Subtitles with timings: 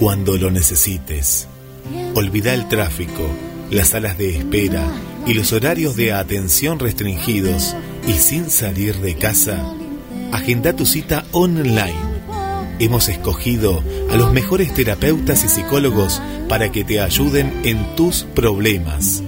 [0.00, 1.46] cuando lo necesites.
[2.16, 3.22] Olvida el tráfico,
[3.70, 4.86] las salas de espera
[5.26, 7.74] y los horarios de atención restringidos
[8.06, 9.64] y sin salir de casa.
[10.32, 12.14] Agenda tu cita online.
[12.78, 19.22] Hemos escogido a los mejores terapeutas y psicólogos para que te ayuden en tus problemas.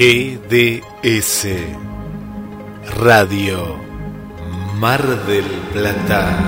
[0.00, 1.46] GDS
[3.00, 3.76] Radio
[4.78, 5.44] Mar del
[5.74, 6.38] Plata.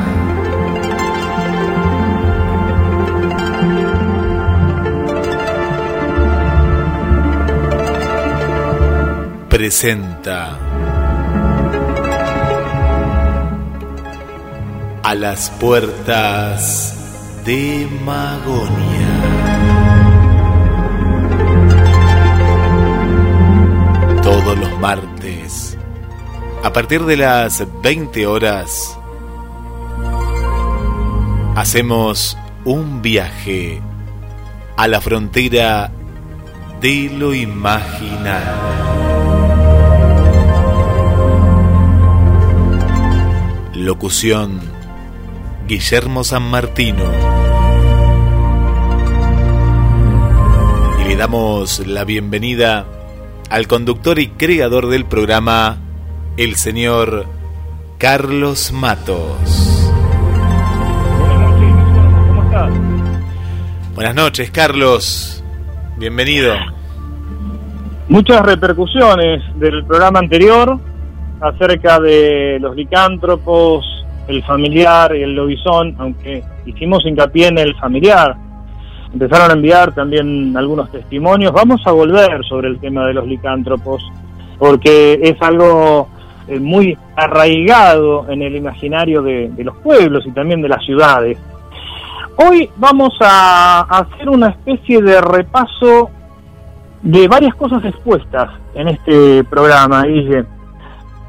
[9.51, 10.59] Presenta
[15.03, 19.12] a las puertas de Magonia.
[24.82, 25.78] Martes,
[26.65, 28.98] a partir de las 20 horas,
[31.54, 33.81] hacemos un viaje
[34.76, 35.92] a la frontera
[36.81, 38.50] de lo imaginario.
[43.75, 44.60] Locución
[45.69, 47.04] Guillermo San Martino.
[51.00, 52.84] Y le damos la bienvenida
[53.53, 55.77] al conductor y creador del programa,
[56.39, 57.27] el señor
[57.99, 59.91] Carlos Matos.
[61.19, 61.75] Buenas noches,
[62.28, 62.71] ¿cómo estás?
[63.95, 65.45] Buenas noches, Carlos.
[65.99, 66.54] Bienvenido.
[68.09, 70.81] Muchas repercusiones del programa anterior
[71.43, 73.84] acerca de los licántropos,
[74.28, 78.34] el familiar y el lobizón, aunque hicimos hincapié en el familiar.
[79.12, 81.53] Empezaron a enviar también algunos testimonios.
[81.53, 84.03] Vamos a volver sobre el tema de los licántropos,
[84.59, 86.09] porque es algo
[86.48, 91.38] eh, muy arraigado en el imaginario de, los pueblos y también de las ciudades.
[92.36, 96.10] Hoy vamos a hacer una especie de repaso
[97.03, 100.44] de varias cosas expuestas en este programa, Guille.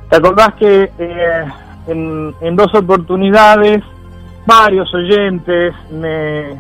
[0.10, 1.46] ¿Te acordás que eh,
[1.88, 3.84] en dos oportunidades
[4.46, 6.58] varios oyentes me,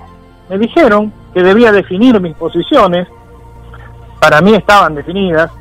[0.49, 3.07] me dijeron que debía definir mis posiciones,
[4.19, 5.51] para mí estaban definidas,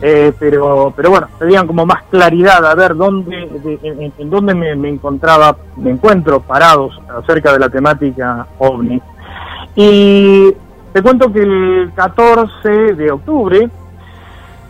[0.00, 3.48] eh, pero pero bueno, pedían como más claridad a ver dónde
[4.18, 9.00] en, dónde me, me, encontraba, me encuentro parados acerca de la temática ovni.
[9.76, 10.52] Y
[10.92, 13.68] te cuento que el 14 de octubre,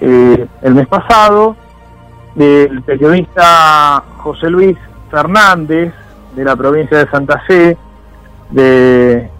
[0.00, 1.56] eh, el mes pasado,
[2.36, 4.76] el periodista José Luis
[5.10, 5.92] Fernández,
[6.34, 7.76] de la provincia de Santa Fe,
[8.50, 9.30] de,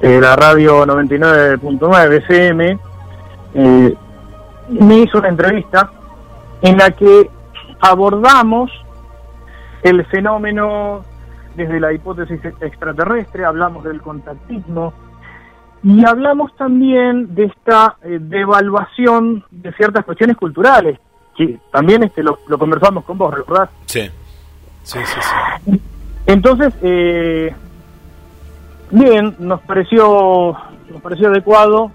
[0.00, 2.78] la radio 99.9 FM,
[3.54, 3.94] eh,
[4.68, 5.90] me hizo una entrevista
[6.62, 7.30] en la que
[7.80, 8.70] abordamos
[9.82, 11.04] el fenómeno
[11.56, 14.92] desde la hipótesis extraterrestre, hablamos del contactismo
[15.82, 20.98] y hablamos también de esta eh, devaluación de ciertas cuestiones culturales,
[21.36, 23.70] que también este lo, conversamos con vos, ¿verdad?
[23.86, 24.08] Sí,
[24.82, 25.20] sí, sí.
[25.64, 25.80] sí.
[26.26, 27.54] Entonces, eh,
[28.90, 30.56] bien, nos pareció,
[30.90, 31.90] nos pareció adecuado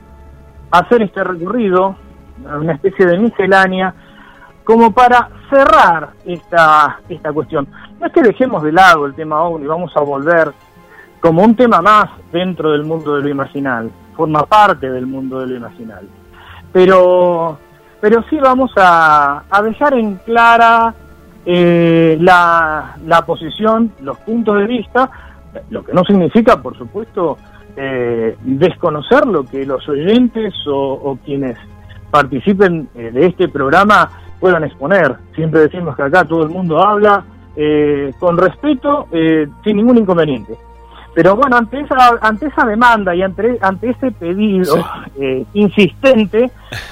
[0.71, 1.95] hacer este recorrido,
[2.43, 3.93] una especie de miscelánea,
[4.63, 7.67] como para cerrar esta, esta cuestión.
[7.99, 10.51] No es que dejemos de lado el tema OVNI, vamos a volver
[11.19, 15.47] como un tema más dentro del mundo de lo imaginal, forma parte del mundo de
[15.47, 16.07] lo imaginal.
[16.71, 17.57] Pero,
[18.01, 20.93] pero sí vamos a, a dejar en clara
[21.45, 25.09] eh, la, la posición, los puntos de vista,
[25.69, 27.38] lo que no significa, por supuesto,
[27.75, 31.57] eh, desconocer lo que los oyentes o, quienes
[32.11, 34.09] participen eh, de este programa
[34.39, 35.15] puedan exponer.
[35.35, 39.07] Siempre decimos que acá todo el mundo habla eh, con respeto,
[39.63, 40.55] sin ningún inconveniente.
[41.15, 44.75] Pero bueno, ante esa, ante esa demanda y ante, ante ese pedido
[45.53, 46.51] insistente,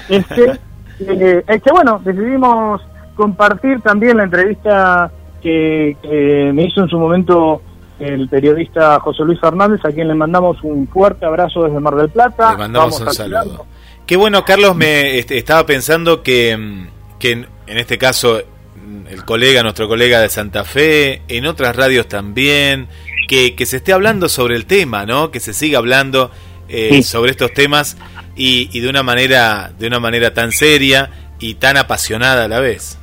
[0.09, 0.59] este,
[1.47, 2.81] este, bueno, decidimos
[3.15, 5.11] compartir también la entrevista
[5.41, 7.61] que, me hizo en su momento
[8.01, 12.09] el periodista José Luis Fernández, a quien le mandamos un fuerte abrazo desde Mar del
[12.09, 12.51] Plata.
[12.51, 13.65] Le mandamos un saludo.
[14.05, 16.87] Qué bueno, Carlos, me este, estaba pensando que,
[17.19, 18.41] que en, este caso
[19.09, 22.87] el colega, nuestro colega de Santa Fe, en otras radios también,
[23.27, 25.31] que, que se esté hablando sobre el tema, ¿no?
[25.31, 26.31] Que se siga hablando
[26.67, 27.97] eh, sobre estos temas
[28.35, 32.59] y, y, de una manera de una manera tan seria y tan apasionada a la
[32.59, 32.97] vez.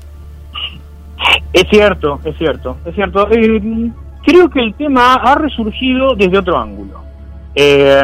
[1.52, 3.30] Es cierto, es cierto, es cierto.
[3.30, 3.90] Eh,
[4.24, 7.02] creo que el tema ha resurgido desde otro ángulo.
[7.54, 8.02] Eh,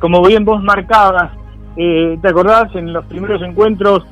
[0.00, 1.32] como bien vos marcabas,
[1.76, 4.04] eh, ¿te acordás en los primeros encuentros?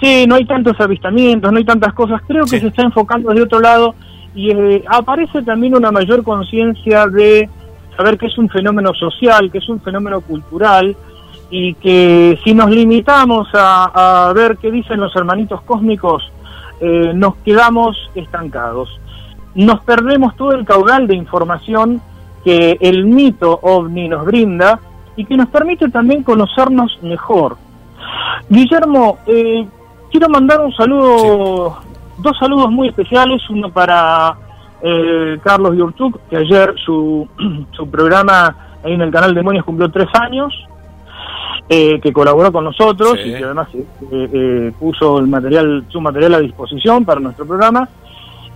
[0.00, 2.20] Sí, no hay tantos avistamientos, no hay tantas cosas.
[2.26, 3.94] Creo que se está enfocando desde otro lado
[4.34, 4.50] y
[4.88, 7.48] aparece también una mayor conciencia de
[7.96, 10.96] saber que es un fenómeno social, que es un fenómeno cultural
[11.50, 16.32] y que si nos limitamos a, a ver qué dicen los hermanitos cósmicos,
[16.80, 18.88] eh, nos quedamos estancados.
[19.54, 22.00] Nos perdemos todo el caudal de información
[22.44, 24.80] que el mito ovni nos brinda
[25.16, 27.56] y que nos permite también conocernos mejor.
[28.48, 29.66] Guillermo, eh,
[30.10, 31.78] quiero mandar un saludo,
[32.18, 34.36] dos saludos muy especiales, uno para
[34.82, 37.28] eh, Carlos Yurchuk, que ayer su,
[37.72, 40.52] su programa ahí en el canal Demonios cumplió tres años,
[41.68, 46.34] eh, que colaboró con nosotros y que además eh, eh, puso el material, su material
[46.34, 47.88] a disposición para nuestro programa.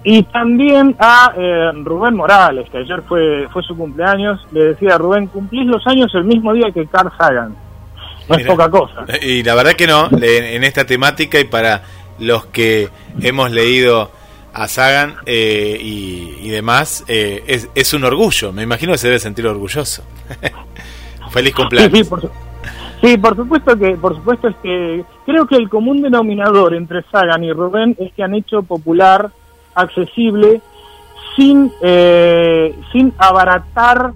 [0.04, 1.32] Y también a
[1.82, 4.40] Rubén Morales, que ayer fue, fue su cumpleaños.
[4.52, 7.56] Le decía a Rubén, cumplís los años el mismo día que Carl Sagan.
[8.28, 9.04] No es poca cosa.
[9.22, 11.82] Y la verdad que no, en esta temática y para
[12.18, 12.88] los que
[13.20, 14.10] hemos leído
[14.52, 18.52] a Sagan y, demás, es, es, un orgullo.
[18.52, 20.02] Me imagino que se debe sentir orgulloso.
[21.30, 22.08] Feliz cumpleaños.
[23.02, 27.44] Sí, por supuesto que, por supuesto es que creo que el común denominador entre Sagan
[27.44, 29.30] y Rubén es que han hecho popular,
[29.76, 30.60] accesible,
[31.36, 34.12] sin, eh, sin abaratar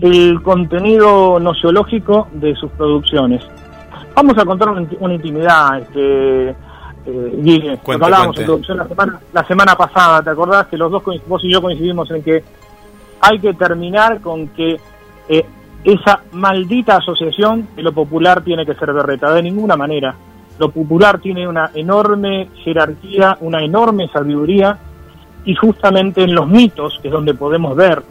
[0.00, 3.46] el contenido nociológico de sus producciones.
[4.14, 10.22] Vamos a contar una, intimidad, este, eh, hablábamos en producción la semana, la semana pasada,
[10.22, 12.42] ¿te acordás que los dos, vos y yo coincidimos en que
[13.20, 14.80] hay que terminar con que
[15.28, 15.44] eh,
[15.84, 20.14] esa maldita asociación de lo popular tiene que ser berreta, de ninguna manera.
[20.58, 24.78] Lo popular tiene una enorme jerarquía, una enorme sabiduría,
[25.44, 28.02] y justamente en los mitos es donde podemos ver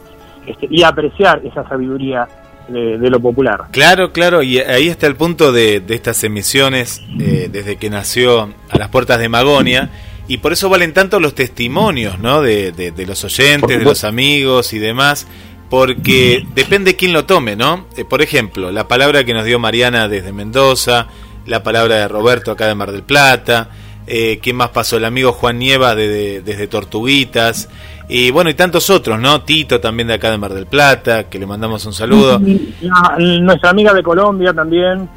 [0.46, 2.26] este, y apreciar esa sabiduría
[2.68, 3.66] de, lo popular.
[3.70, 8.78] Claro, claro, y ahí está el punto de, estas emisiones eh, desde que nació a
[8.78, 9.90] las puertas de Magonia,
[10.26, 12.42] y por eso valen tanto los testimonios ¿no?
[12.42, 15.28] de, de los oyentes, de los amigos y demás
[15.68, 17.86] porque depende quién lo tome, ¿no?
[17.96, 21.08] Eh, por ejemplo, la palabra que nos dio Mariana desde Mendoza,
[21.46, 23.70] la palabra de Roberto acá de Mar del Plata,
[24.08, 24.98] Eh, ¿Quién más pasó?
[24.98, 27.68] El amigo Juan Nieva desde Tortuguitas.
[28.08, 29.42] Y bueno, y tantos otros, ¿no?
[29.42, 32.38] Tito también de acá de Mar del Plata, que le mandamos un saludo.
[32.38, 35.08] nuestra amiga de Colombia también,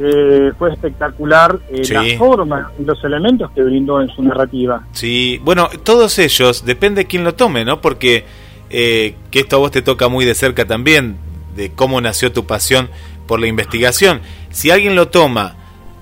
[0.57, 4.81] fue espectacular eh, la forma y los elementos que brindó en su narrativa.
[4.91, 7.81] Sí, bueno, todos ellos, depende de quién lo tome, ¿no?
[7.81, 8.25] Porque
[8.71, 11.17] eh, que esto a vos te toca muy de cerca también,
[11.55, 12.89] de cómo nació tu pasión
[13.27, 14.21] por la investigación.
[14.49, 15.57] Si alguien lo toma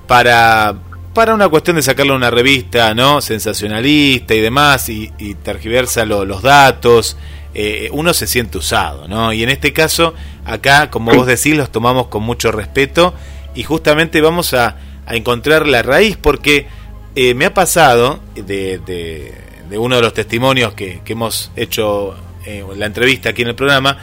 [0.07, 0.75] para
[1.17, 3.21] para una cuestión de sacarle una revista, ¿no?
[3.21, 5.09] Sensacionalista y demás, y,
[5.41, 7.17] tergiversa los datos,
[7.55, 9.33] eh, uno se siente usado, ¿no?
[9.33, 10.13] Y en este caso,
[10.45, 13.15] acá, como vos decís, los tomamos con mucho respeto
[13.55, 14.77] y justamente vamos a,
[15.09, 16.67] encontrar la raíz, porque
[17.15, 22.75] eh, me ha pasado de, de, uno de los testimonios que, hemos hecho en eh,
[22.75, 23.97] la entrevista aquí en el programa,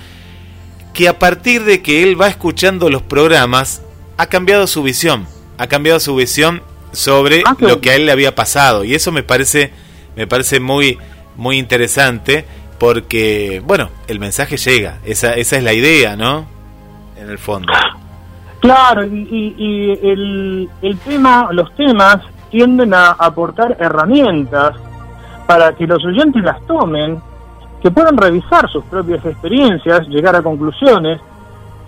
[0.93, 3.83] que a partir de que él va escuchando los programas,
[4.17, 8.13] ha cambiado su visión, ha cambiado su visión sobre ah, lo que a él le
[8.13, 8.85] había pasado.
[8.85, 9.73] Y eso me parece
[10.17, 10.99] me parece muy
[11.37, 12.45] muy interesante
[12.79, 14.99] porque bueno el mensaje llega.
[15.05, 16.47] Esa esa es la idea no
[17.17, 17.73] en el fondo.
[18.61, 22.19] Claro y, el, el tema los temas
[22.51, 24.77] tienden a aportar herramientas
[25.47, 27.21] para que los oyentes las tomen
[27.83, 31.21] que puedan revisar sus propias experiencias llegar a conclusiones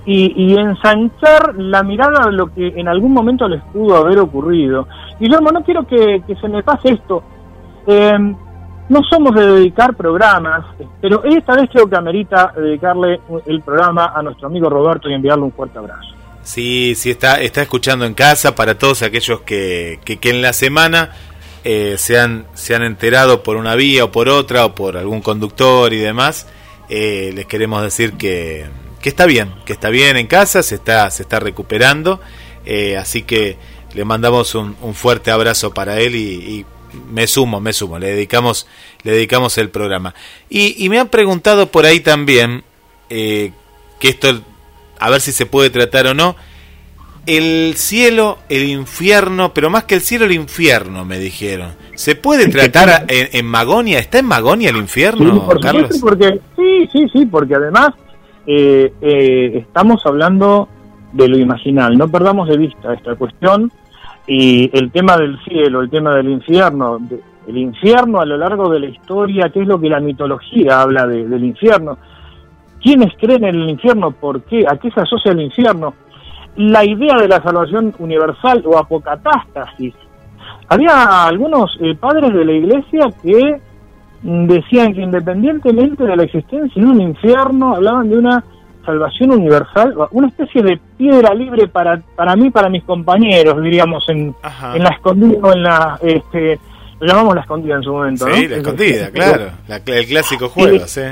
[0.06, 4.86] y, ensanchar la mirada de lo que en algún momento les pudo haber ocurrido.
[5.18, 7.24] Guillermo, no quiero que, se me pase esto.
[7.86, 8.36] Em,
[8.88, 10.64] no somos de dedicar programas,
[11.00, 15.44] pero esta vez creo que amerita dedicarle el programa a nuestro amigo Roberto y enviarle
[15.44, 16.14] un fuerte abrazo.
[16.42, 21.10] Sí, sí, está, está escuchando en casa para todos aquellos que, que, en la semana
[21.64, 25.20] eh, se, han, se han enterado por una vía o por otra o por algún
[25.20, 26.46] conductor y demás.
[26.88, 28.66] Eh, les queremos decir que,
[29.06, 32.20] que está bien, que está bien en casa, se está, se está recuperando,
[32.64, 33.56] eh, así que
[33.94, 36.66] le mandamos un, fuerte abrazo para él y,
[37.12, 38.66] me sumo, me sumo, le dedicamos,
[39.04, 40.12] le dedicamos el programa.
[40.50, 42.64] Y, me han preguntado por ahí también,
[43.08, 43.52] eh,
[44.00, 44.40] que esto,
[44.98, 46.34] a ver si se puede tratar o no,
[47.26, 51.76] el cielo, el infierno, pero más que el cielo, el infierno, me dijeron.
[51.94, 54.00] ¿Se puede tratar en, Magonia?
[54.00, 55.96] ¿Está en Magonia el infierno, Carlos?
[56.00, 57.94] Porque, sí, sí, sí, porque además
[58.46, 60.68] eh, eh, estamos hablando
[61.12, 61.96] de lo imaginal.
[61.96, 63.72] No perdamos de vista esta cuestión
[64.26, 66.98] y el tema del cielo, el tema del infierno,
[67.46, 71.06] el infierno a lo largo de la historia, qué es lo que la mitología habla
[71.06, 71.98] del infierno.
[72.80, 74.10] ¿Quiénes creen en el infierno?
[74.10, 74.64] ¿Por qué?
[74.68, 75.94] ¿A qué se asocia el infierno?
[76.56, 79.94] La idea de la salvación universal o apocatástasis.
[80.68, 83.60] Había algunos eh, padres de la iglesia que
[84.26, 88.44] decían que independientemente de la existencia de un infierno, hablaban de una
[88.84, 94.34] salvación universal, una especie de piedra libre para, para mí, para mis compañeros, diríamos, en,
[94.74, 95.98] en la escondida o en la...
[96.02, 96.58] Este,
[96.98, 101.02] lo llamamos la escondida en su momento, sí, la escondida, claro, el clásico juego, sí.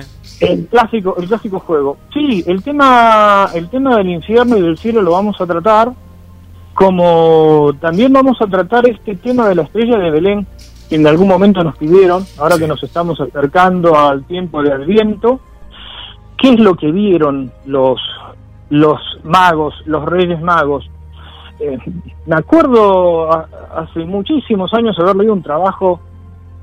[0.41, 1.99] El clásico, el clásico juego.
[2.13, 5.93] Sí, el tema, el tema del infierno y del cielo lo vamos a tratar,
[6.73, 10.47] como también vamos a tratar este tema de la estrella de Belén,
[10.89, 15.41] que en algún momento nos pidieron, ahora que nos estamos acercando al tiempo de Adviento,
[16.39, 18.01] ¿qué es lo que vieron los,
[18.71, 20.89] los magos, los reyes magos?
[21.61, 21.79] Eh,
[22.27, 26.01] me acuerdo hace muchísimos años haber leído un trabajo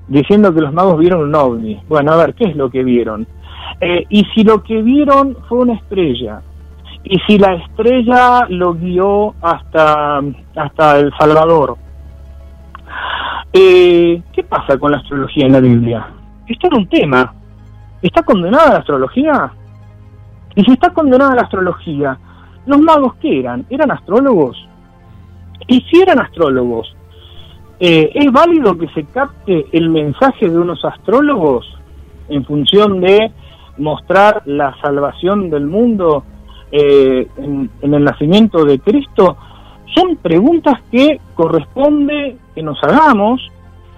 [0.08, 1.82] diciendo que los magos vieron un ovni.
[1.88, 3.26] Bueno, a ver, ¿qué es lo que vieron?
[3.80, 6.42] Eh, y si lo que vieron fue una estrella,
[7.04, 10.22] y si la estrella lo guió hasta,
[10.56, 11.78] hasta El Salvador,
[13.54, 16.08] eh, ¿Qué pasa con la astrología en la Biblia?
[16.48, 17.34] Esto era un tema.
[18.02, 19.52] ¿Está condenada la astrología?
[20.56, 22.18] Y si está condenada la astrología,
[22.66, 23.66] ¿los magos qué eran?
[23.70, 24.58] ¿Eran astrólogos?
[25.68, 26.96] Y si eran astrólogos,
[27.80, 31.66] eh, ¿es válido que se capte el mensaje de unos astrólogos
[32.30, 33.32] en función de
[33.78, 36.24] mostrar la salvación del mundo
[36.72, 39.38] eh, en, el nacimiento de Cristo?
[39.94, 43.42] Son preguntas que corresponde que nos hagamos.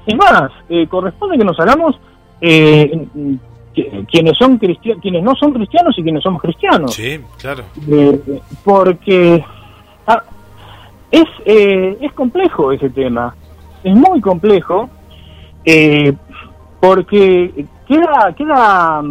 [0.05, 1.99] Es más, eh, corresponde que nos hagamos
[2.41, 3.07] eh,
[3.73, 6.93] quienes son quienes no son cristianos y quienes somos cristianos.
[6.93, 7.63] Sí, claro.
[7.89, 8.19] Eh,
[8.63, 9.43] porque
[10.07, 10.23] ah,
[11.11, 13.35] es es complejo ese tema,
[13.83, 14.89] es muy complejo
[16.79, 19.01] porque queda queda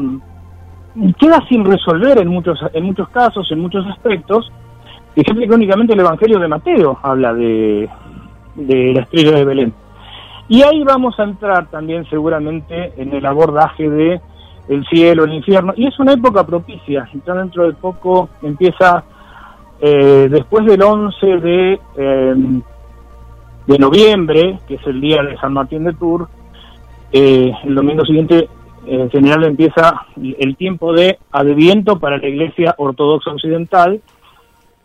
[1.18, 4.52] queda sin resolver en muchos en muchos casos, en muchos aspectos
[5.14, 7.88] Fíjate que únicamente el Evangelio de Mateo habla de,
[8.54, 9.74] de la estrella de Belén.
[10.48, 14.20] Y ahí vamos a entrar también seguramente en el abordaje de
[14.68, 15.72] el cielo, el infierno.
[15.76, 17.08] Y es una época propicia.
[17.26, 19.04] Ya dentro de poco empieza,
[19.80, 22.34] eh, después del 11 de, eh,
[23.66, 26.28] de noviembre, que es el día de San Martín de Tours,
[27.12, 28.48] eh, el domingo siguiente
[28.84, 34.00] en general empieza el tiempo de Adviento para la Iglesia Ortodoxa Occidental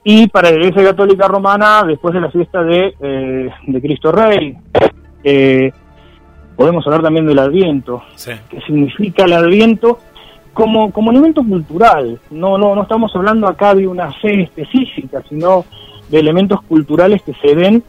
[0.10, 4.56] y para la Iglesia Católica Romana después de la fiesta de, eh, de Cristo Rey.
[5.22, 5.70] Eh,
[6.56, 8.02] podemos hablar también del Adviento,
[8.50, 10.00] que significa el Adviento
[10.54, 12.22] como, como elemento cultural.
[12.32, 15.66] No, no, no estamos hablando acá de una fe específica, sino
[16.08, 17.84] de elementos culturales que se ven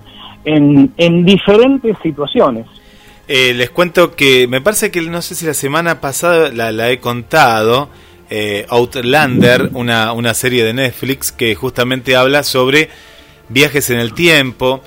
[0.45, 2.67] en, en diferentes situaciones.
[3.29, 6.99] Eh, les cuento que me parece que no sé si la semana pasada la, he
[6.99, 7.91] contado,
[8.31, 12.91] eh, Outlander, una, una serie de Netflix que justamente habla sobre
[13.49, 14.83] viajes en el tiempo,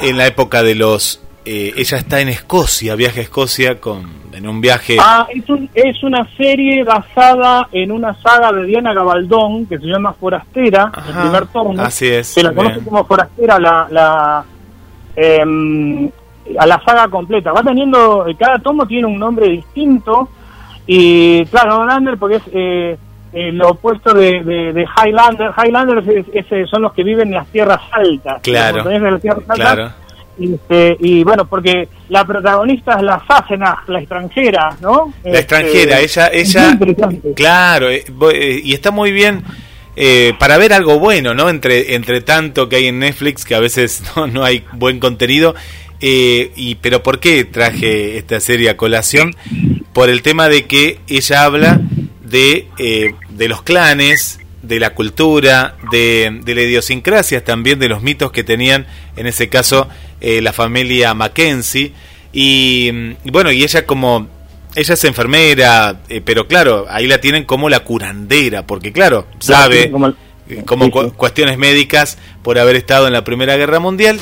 [0.00, 1.20] en la época de los...
[1.46, 4.96] Eh, ella está en Escocia, viaja a Escocia con, en un viaje...
[4.98, 10.14] Ah, es, es una serie basada en una saga de Diana Gabaldón que se llama
[10.14, 11.80] Forastera, el primer tomo.
[11.82, 12.28] Así es.
[12.28, 13.86] Se la conoce como Forastera, la...
[13.90, 14.44] la
[15.16, 16.10] em,
[16.58, 17.52] a la saga completa.
[17.52, 20.28] Va teniendo, cada tomo tiene un nombre distinto
[20.86, 22.96] y claro, Highlander porque es eh,
[23.32, 25.50] eh, lo opuesto de, de, Highlander.
[25.56, 28.40] Highlander es, son los que viven en las tierras altas.
[28.42, 28.84] Claro.
[29.54, 29.92] claro.
[30.36, 35.12] Y, este, y, bueno, porque la protagonista es la Sassenach, la extranjera, ¿no?
[35.22, 36.78] La extranjera, este, ella, ella,
[37.36, 38.02] claro, eh,
[38.64, 39.44] y está muy bien
[40.40, 41.48] para ver algo bueno, ¿no?
[41.48, 45.54] Entre, entre tanto que hay en Netflix, que a veces no, no hay buen contenido,
[46.06, 49.34] eh, y, pero ¿por qué traje esta serie a colación?
[49.94, 51.80] Por el tema de que ella habla
[52.22, 58.02] de, eh, de los clanes, de la cultura, de, de, la idiosincrasia, también de los
[58.02, 58.86] mitos que tenían,
[59.16, 59.88] en ese caso,
[60.20, 61.92] eh, la familia Mackenzie.
[62.32, 62.90] Y,
[63.30, 64.28] bueno, y ella como...
[64.76, 69.88] Ella es enfermera, pero claro, ahí la tienen como la curandera, porque claro, sabe
[70.66, 74.18] como, cuestiones médicas por haber estado en la Primera Guerra Mundial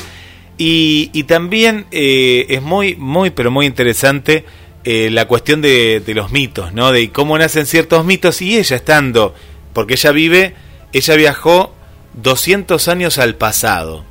[0.57, 4.45] y, también eh, es muy, muy, pero muy interesante
[4.83, 6.91] eh, la cuestión de, los mitos, ¿no?
[6.91, 9.33] De cómo nacen ciertos mitos y ella estando,
[9.73, 10.55] porque ella vive,
[10.91, 11.73] ella viajó
[12.13, 14.03] 200 años al pasado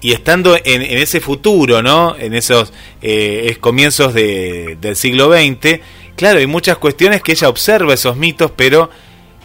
[0.00, 2.16] y estando en, ese futuro, ¿no?
[2.18, 2.72] En esos
[3.02, 5.80] eh, comienzos de, del siglo XX,
[6.16, 8.90] claro, hay muchas cuestiones que ella observa esos mitos, pero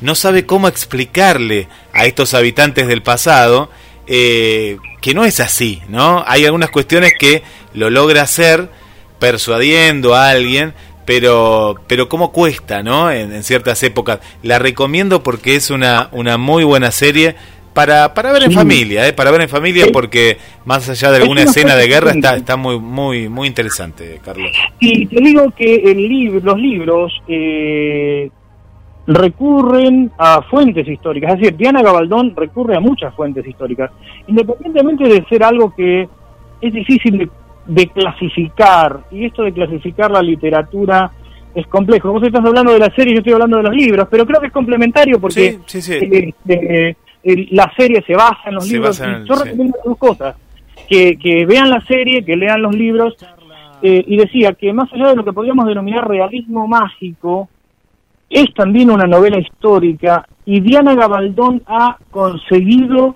[0.02, 3.70] no sabe cómo explicarle a estos habitantes del pasado
[4.08, 6.24] eh, que no es así, ¿no?
[6.28, 8.70] Hay algunas cuestiones que lo logra hacer
[9.22, 10.74] persuadiendo a alguien,
[11.06, 13.12] pero, pero cómo cuesta, ¿no?
[13.12, 14.20] En, ciertas épocas.
[14.42, 17.36] La recomiendo porque es una, una muy buena serie
[17.74, 19.14] para, para ver en familia, ¿eh?
[19.14, 22.80] Para ver en familia porque más allá de alguna escena de guerra está, está muy,
[22.80, 24.52] muy, muy interesante, Carlos.
[24.80, 28.28] Y te digo que el libro, los libros eh,
[29.06, 31.34] recurren a fuentes históricas.
[31.34, 33.92] Es decir, Diana Gabaldón recurre a muchas fuentes históricas,
[34.26, 36.10] independientemente de ser algo que
[36.60, 37.30] es difícil de,
[37.94, 41.12] clasificar, y esto de clasificar la literatura
[41.54, 42.12] es complejo.
[42.12, 44.48] Vos estás hablando de la serie, yo estoy hablando de los libros, pero creo que
[44.48, 46.96] es complementario porque eh, eh,
[47.52, 49.00] la serie se basa en los libros.
[49.00, 50.36] yo recomiendo dos cosas,
[50.90, 53.16] que, que vean la serie, que lean los libros,
[53.82, 57.50] eh, y decía que más allá de lo que podríamos denominar realismo mágico,
[58.30, 63.16] es también una novela histórica y Diana Gabaldón ha conseguido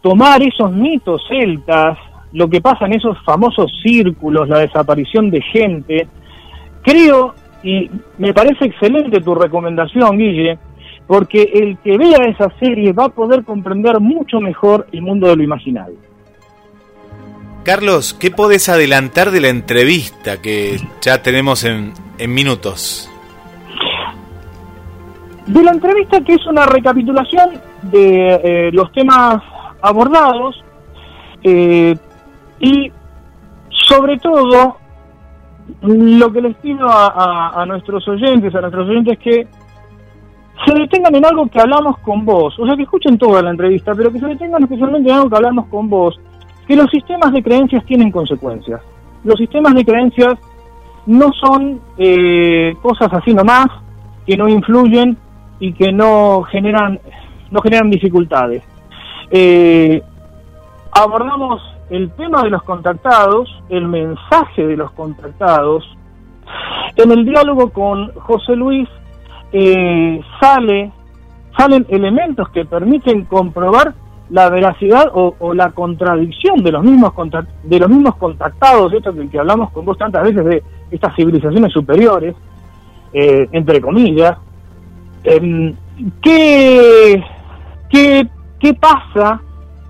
[0.00, 1.98] tomar esos mitos celtas,
[2.36, 6.06] lo que pasa en esos famosos círculos, la desaparición de gente.
[6.82, 10.58] Creo, y me parece excelente tu recomendación, Guille,
[11.06, 15.36] porque el que vea esa serie va a poder comprender mucho mejor el mundo de
[15.36, 15.96] lo imaginario.
[17.64, 23.10] Carlos, ¿qué podés adelantar de la entrevista que ya tenemos en, en minutos?
[25.46, 29.40] de la entrevista que es una recapitulación de eh, los temas
[29.80, 30.60] abordados
[31.44, 31.96] eh,
[32.60, 32.90] y
[33.88, 34.76] sobre todo
[35.82, 39.46] lo que les pido a, nuestros oyentes, a nuestros oyentes que
[40.64, 43.92] se detengan en algo que hablamos con vos, o sea que escuchen toda la entrevista,
[43.94, 46.18] pero que se detengan especialmente en algo que hablamos con vos,
[46.66, 48.80] que los sistemas de creencias tienen consecuencias.
[49.24, 50.34] Los sistemas de creencias
[51.06, 53.66] no son eh, cosas así nomás,
[54.26, 55.16] que no influyen
[55.60, 56.98] y que no generan,
[57.50, 58.62] no generan dificultades.
[59.30, 60.02] Eh,
[60.92, 65.84] abordamos el tema de los contactados, el mensaje de los contactados.
[66.96, 68.88] En el diálogo con José Luis
[69.52, 70.92] eh, sale,
[71.56, 73.94] salen elementos que permiten comprobar
[74.30, 77.12] la veracidad o, la contradicción de los mismos
[77.62, 81.72] de los mismos contactados, esto que, que, hablamos con vos tantas veces de estas civilizaciones
[81.72, 82.34] superiores,
[83.12, 84.36] eh, entre comillas,
[85.26, 85.74] Em,
[86.22, 87.20] ¿qué,
[87.90, 88.28] qué,
[88.60, 89.40] qué pasa?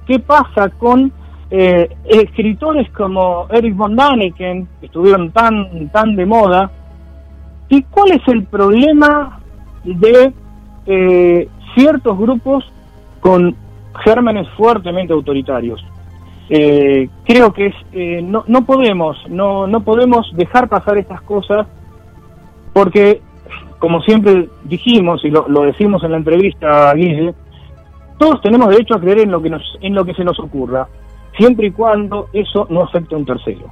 [0.06, 1.12] ¿Qué pasa con
[1.50, 6.70] eh, escritores como Eric von Daniken, estuvieron tan, tan de moda,
[7.68, 9.38] ¿y cuál es el problema
[9.84, 10.32] de
[10.86, 12.64] eh, ciertos grupos
[13.20, 13.54] con
[14.04, 15.84] gérmenes fuertemente autoritarios?
[16.48, 21.66] Eh, creo que es, no, no podemos no, no podemos dejar pasar estas cosas
[22.72, 23.20] porque
[23.80, 27.34] como siempre dijimos y lo, lo decimos en la entrevista Guille
[28.16, 30.86] todos tenemos derecho a creer en lo que nos en lo que se nos ocurra
[31.36, 33.70] siempre y cuando eso no afecte a un tercero.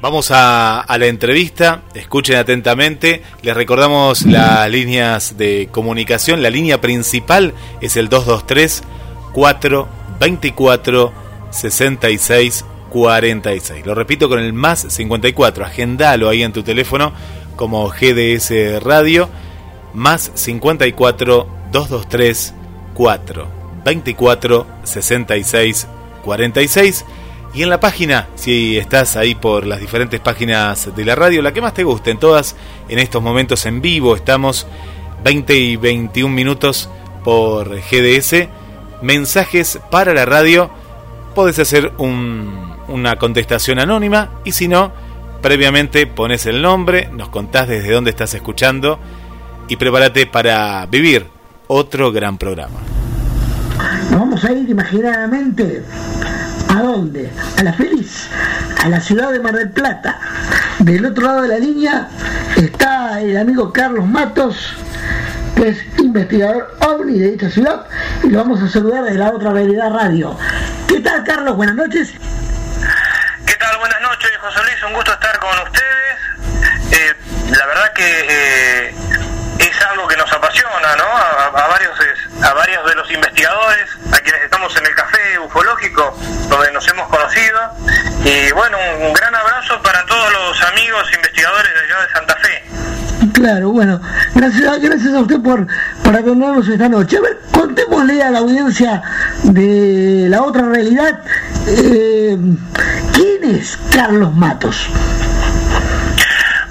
[0.00, 7.54] Vamos a, la entrevista, escuchen atentamente, les recordamos las líneas de comunicación, la línea principal
[7.80, 8.84] es el 223
[9.32, 11.12] 424
[11.50, 13.86] 66 46.
[13.86, 17.12] Lo repito con el más 54, agendalo ahí en tu teléfono
[17.56, 19.30] como GDS Radio,
[19.94, 22.54] más 54 223
[22.92, 25.86] 4 24 66
[26.24, 27.04] 46
[27.54, 31.52] y en la página, si estás ahí por las diferentes páginas de la radio, la
[31.52, 32.56] que más te guste, en todas
[32.88, 34.66] en estos momentos en vivo, estamos
[35.22, 36.90] 20 y 21 minutos
[37.22, 38.48] por GDS,
[39.02, 40.68] mensajes para la radio,
[41.36, 44.90] podés hacer un, una contestación anónima y si no,
[45.40, 48.98] previamente pones el nombre, nos contás desde dónde estás escuchando
[49.68, 51.28] y prepárate para vivir
[51.68, 53.03] otro gran programa.
[54.10, 55.82] Vamos a ir imaginadamente
[56.74, 57.30] ¿A dónde?
[57.56, 58.28] A la feliz,
[58.82, 60.18] a la ciudad de Mar del Plata.
[60.80, 62.08] Del otro lado de la línea
[62.56, 64.74] está el amigo Carlos Matos,
[65.54, 67.86] que es investigador OVNI de dicha ciudad,
[68.24, 70.36] y lo vamos a saludar de la otra realidad radio.
[70.88, 71.54] ¿Qué tal, Carlos?
[71.54, 72.12] Buenas noches.
[73.46, 73.78] ¿Qué tal?
[73.78, 74.82] Buenas noches, José Luis.
[74.88, 76.90] Un gusto estar con ustedes.
[76.90, 77.14] Eh,
[77.56, 78.94] la verdad que eh,
[79.60, 81.04] es algo que nos apasiona, ¿no?
[81.04, 81.83] A varios,
[82.44, 86.16] a varios de los investigadores, a quienes estamos en el café ufológico,
[86.48, 87.58] donde nos hemos conocido.
[88.22, 92.64] Y bueno, un, gran abrazo para todos los amigos investigadores de allá de Santa Fe.
[93.32, 94.00] Claro, bueno,
[94.34, 95.66] gracias, gracias a usted por,
[96.02, 97.16] por atendernos esta noche.
[97.16, 99.02] A ver, contémosle a la audiencia
[99.42, 101.20] de la otra realidad,
[101.66, 102.36] eh,
[103.14, 104.88] ¿quién es Carlos Matos?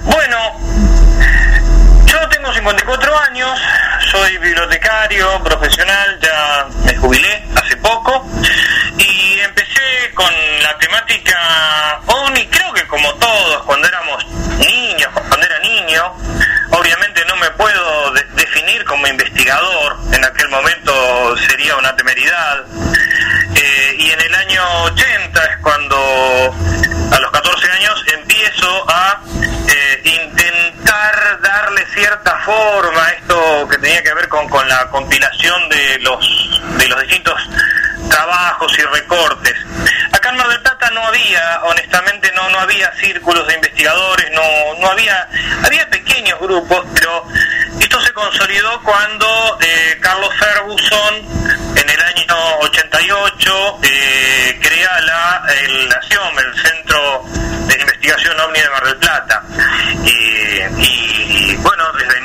[0.06, 0.38] Bueno,
[2.06, 3.60] yo tengo 54 años,
[4.14, 8.30] soy bibliotecario profesional, ya me jubilé hace poco
[9.00, 14.24] y empecé con la temática OVNI, creo que como todos, cuando éramos
[14.60, 16.14] niños, cuando era niño,
[16.70, 22.66] obviamente no me puedo de definir como investigador, en aquel momento sería una temeridad,
[23.56, 26.56] eh, y en el año 80 es cuando
[27.12, 29.23] a los 14 años empiezo a
[31.54, 36.62] darle cierta forma a esto que tenía que ver con, con la compilación de los
[36.78, 37.40] de los distintos
[38.10, 39.54] trabajos y recortes.
[40.12, 44.80] Acá en Mar del Plata no había, honestamente no, no había círculos de investigadores, no,
[44.80, 45.28] no había,
[45.64, 47.28] había pequeños grupos, pero
[47.80, 51.16] esto se consolidó cuando eh, Carlos Ferguson
[51.76, 57.24] en el año 88 eh, crea la, el NACIOM, el Centro
[57.68, 59.44] de Investigación OVNI de Mar del Plata.
[60.06, 62.22] Y, y, bueno, desde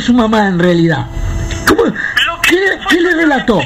[0.00, 1.06] su mamá en realidad?
[2.42, 3.60] ¿Qué, le relató?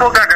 [0.00, 0.27] Okay.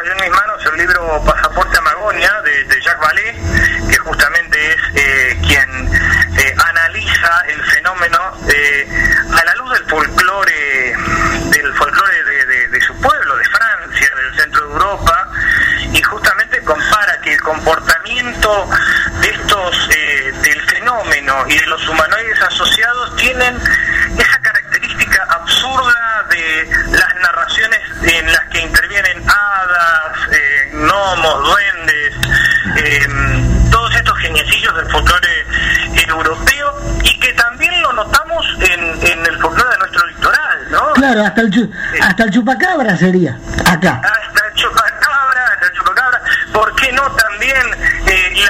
[41.33, 44.01] hasta el, hasta chupacabra sería, acá.
[44.03, 46.21] Hasta el chupacabra, hasta el chupacabra.
[46.53, 47.73] ¿Por qué no también
[48.07, 48.45] eh,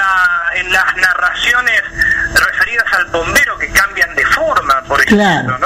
[0.55, 1.81] en las narraciones
[2.33, 5.17] referidas al bombero que cambian de forma, por ejemplo?
[5.17, 5.57] Claro.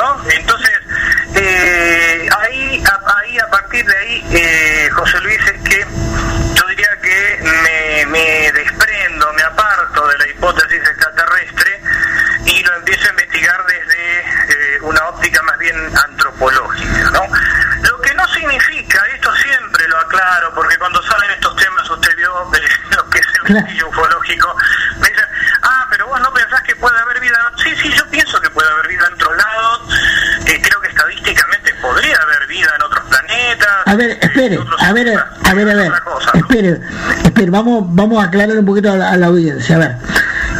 [33.87, 35.91] a ver, espere, a ver, a ver, a ver,
[36.33, 36.81] espere,
[37.23, 39.95] espere, vamos, vamos a aclarar un poquito a la, audiencia, a ver.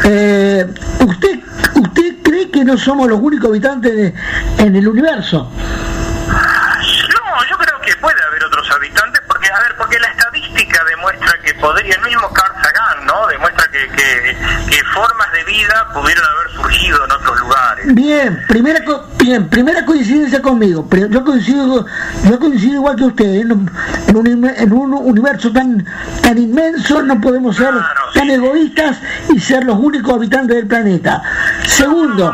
[0.06, 0.66] Eh,
[1.06, 1.40] ¿Usted
[1.76, 4.14] usted cree que no somos los únicos habitantes
[4.60, 5.52] en el universo?
[5.52, 11.34] No, yo creo que puede haber otros habitantes, porque, a ver, porque la estadística demuestra
[11.44, 13.28] que podría, el mismo Carl Sagan, ¿no?
[13.28, 14.38] Demuestra que, que,
[14.70, 17.94] que formas de vida pudieron haber surgido en otros lugares.
[17.94, 20.88] Bien, primera cosa bien, primera coincidencia conmigo.
[20.90, 21.86] Pero yo coincido,
[22.30, 23.36] yo coincido igual que usted.
[23.36, 25.86] En un, en universo tan
[26.22, 27.74] tan inmenso no podemos ser
[28.14, 28.98] tan egoístas
[29.34, 31.22] y ser los únicos habitantes del planeta.
[31.66, 32.34] Segundo,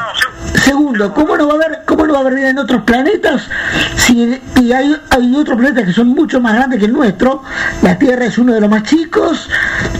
[0.64, 3.50] segundo, ¿cómo no va a haber cómo no va a haber vida en otros planetas
[3.96, 7.44] si y hay hay otros planetas que son mucho más grandes que el nuestro?
[7.82, 9.50] La Tierra es uno de los más chicos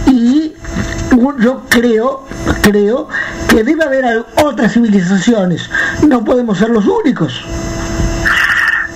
[0.06, 0.54] y
[1.38, 2.26] yo creo,
[2.62, 3.08] creo
[3.48, 5.68] que debe haber otras civilizaciones.
[6.02, 7.44] No podemos ser los únicos.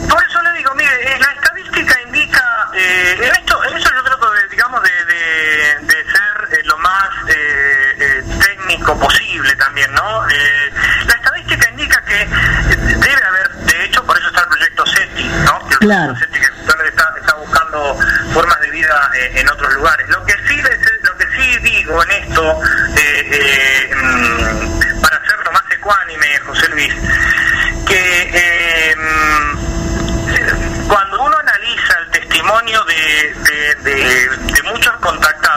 [0.09, 4.03] Por eso le digo, mire, eh, la estadística indica, eh, en esto, en eso yo
[4.05, 9.93] trato de, digamos, de, de- de ser eh, lo más eh, eh, técnico posible también,
[9.95, 10.29] ¿no?
[10.29, 10.73] Eh,
[11.07, 12.27] la estadística indica que
[12.77, 15.59] debe haber, de hecho, por eso está el proyecto SETI, ¿no?
[15.69, 16.17] Que el Claro.
[16.17, 17.99] SETI que está, está buscando
[18.33, 20.09] formas de vida en otros lugares.
[20.09, 20.57] Lo que sí,
[21.03, 22.61] lo que sí digo en esto,
[26.39, 26.95] ecuánime, José Luis,
[27.87, 35.48] que eh, mm, cuando uno analiza el testimonio de muchos contactados,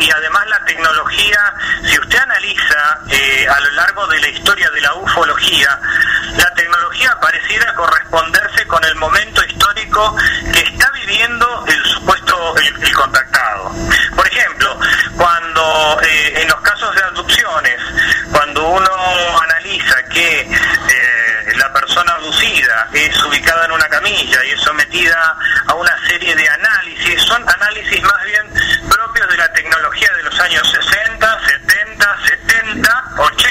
[0.00, 4.80] y además la tecnología, si usted analiza eh, a lo largo de la historia de
[4.80, 5.78] la ufología,
[6.36, 10.16] la tecnología pareciera corresponderse con el momento histórico
[10.52, 10.59] que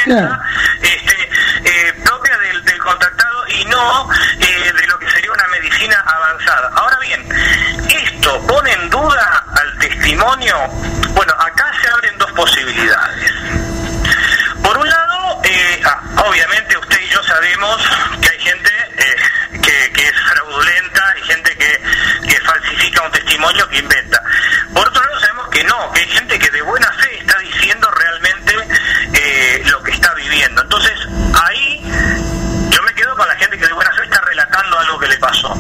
[0.10, 0.38] 80,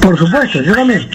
[0.01, 1.07] Por supuesto, yo también.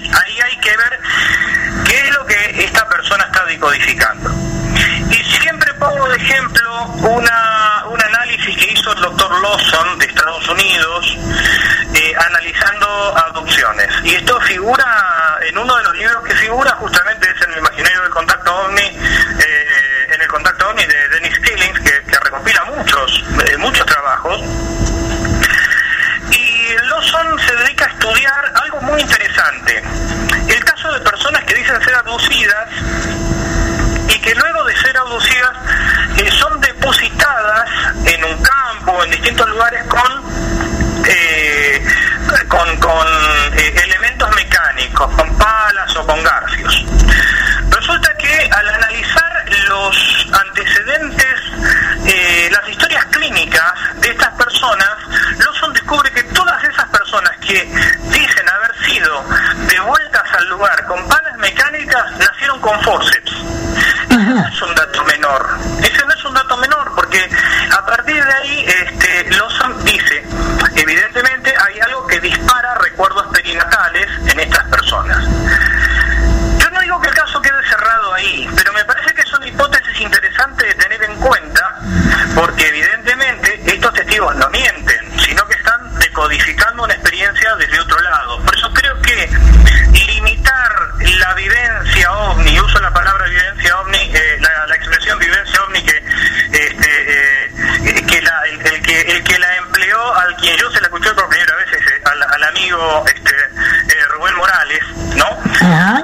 [70.74, 73.33] Evidentemente hay algo que dispara recuerdos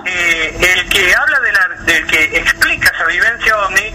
[0.05, 3.95] Eh, el que habla de la, del que explica esa vivencia ovni,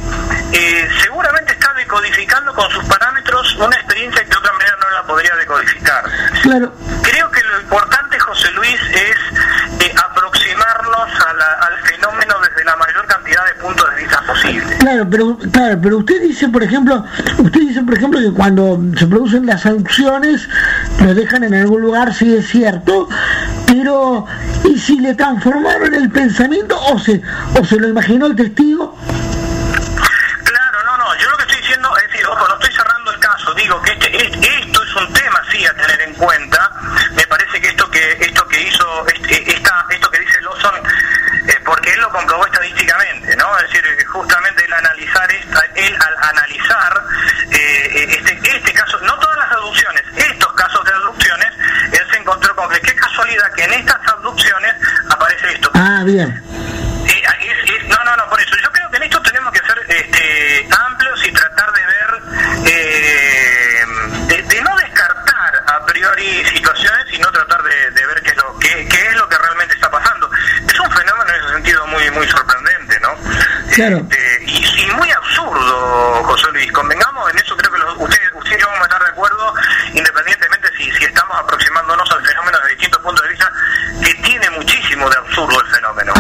[0.54, 5.04] eh, seguramente está decodificando con sus parámetros una experiencia que de otra manera no la
[5.04, 6.04] podría decodificar.
[6.42, 6.74] Claro.
[7.04, 12.76] Creo que lo importante, José Luis, es eh, aproximarnos a la, al fenómeno desde la
[12.78, 14.78] mayor cantidad de puntos de vista posible.
[14.78, 17.06] Claro, pero claro, pero usted dice, por ejemplo,
[17.40, 20.48] usted dice, por ejemplo, que cuando se producen las erupciones
[21.02, 23.10] lo dejan en algún lugar, sí es cierto,
[24.86, 27.20] si le transformaron el pensamiento o se,
[27.60, 28.85] o se lo imaginó el testigo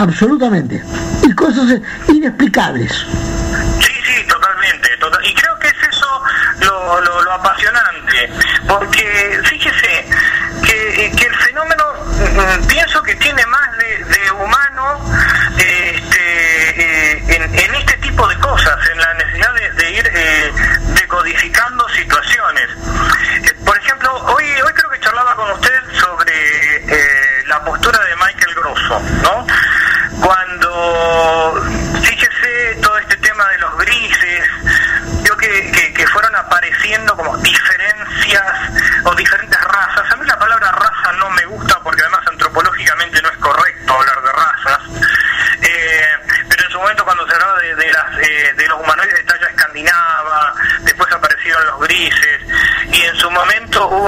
[0.06, 0.84] absolutamente.
[1.24, 3.06] Y cosas inexplicables.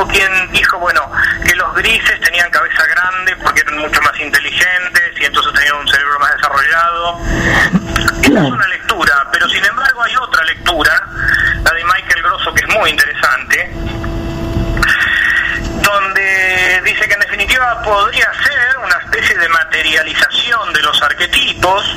[0.07, 1.01] hubo quien dijo, bueno,
[1.43, 5.87] que los grises tenían cabeza grande porque eran mucho más inteligentes y entonces tenían un
[5.87, 7.19] cerebro más desarrollado.
[8.21, 11.03] Esa es una lectura, pero sin embargo hay otra lectura,
[11.63, 13.71] la de Michael Grosso, que es muy interesante,
[15.81, 21.96] donde dice que en definitiva podría ser una especie de materialización de los arquetipos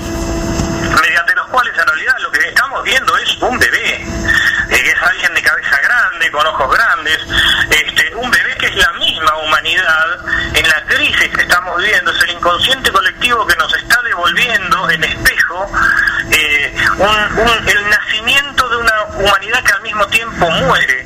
[17.01, 21.00] un, el nacimiento de una humanidad que al mismo tiempo muere.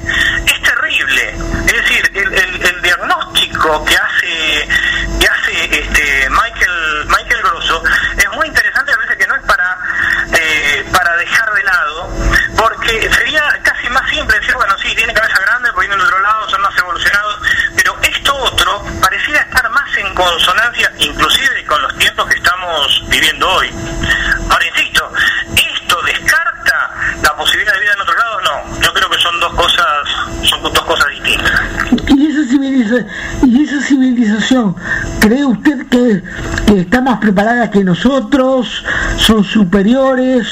[35.25, 36.23] ¿Cree usted que,
[36.67, 38.85] que está más preparada que nosotros?
[39.17, 40.47] ¿Son superiores?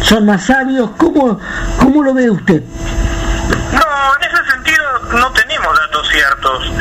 [0.00, 0.92] ¿Son más sabios?
[0.96, 1.38] ¿Cómo,
[1.78, 2.62] cómo lo ve usted?
[2.62, 4.82] No, en ese sentido
[5.20, 6.72] no tenemos datos ciertos.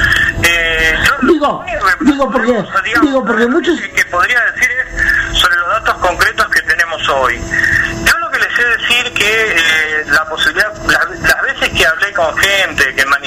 [0.42, 1.66] Eh, digo,
[2.00, 2.54] digo, porque,
[2.86, 3.78] digamos, digo porque muchos...
[3.78, 7.42] que podría decir es sobre los datos concretos que tenemos hoy.
[8.06, 12.38] Yo lo que les sé decir que eh, la posibilidad, las, veces que hablé con
[12.38, 13.23] gente que manejó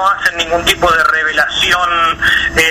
[0.00, 2.18] no hacen ningún tipo de revelación
[2.56, 2.69] eh,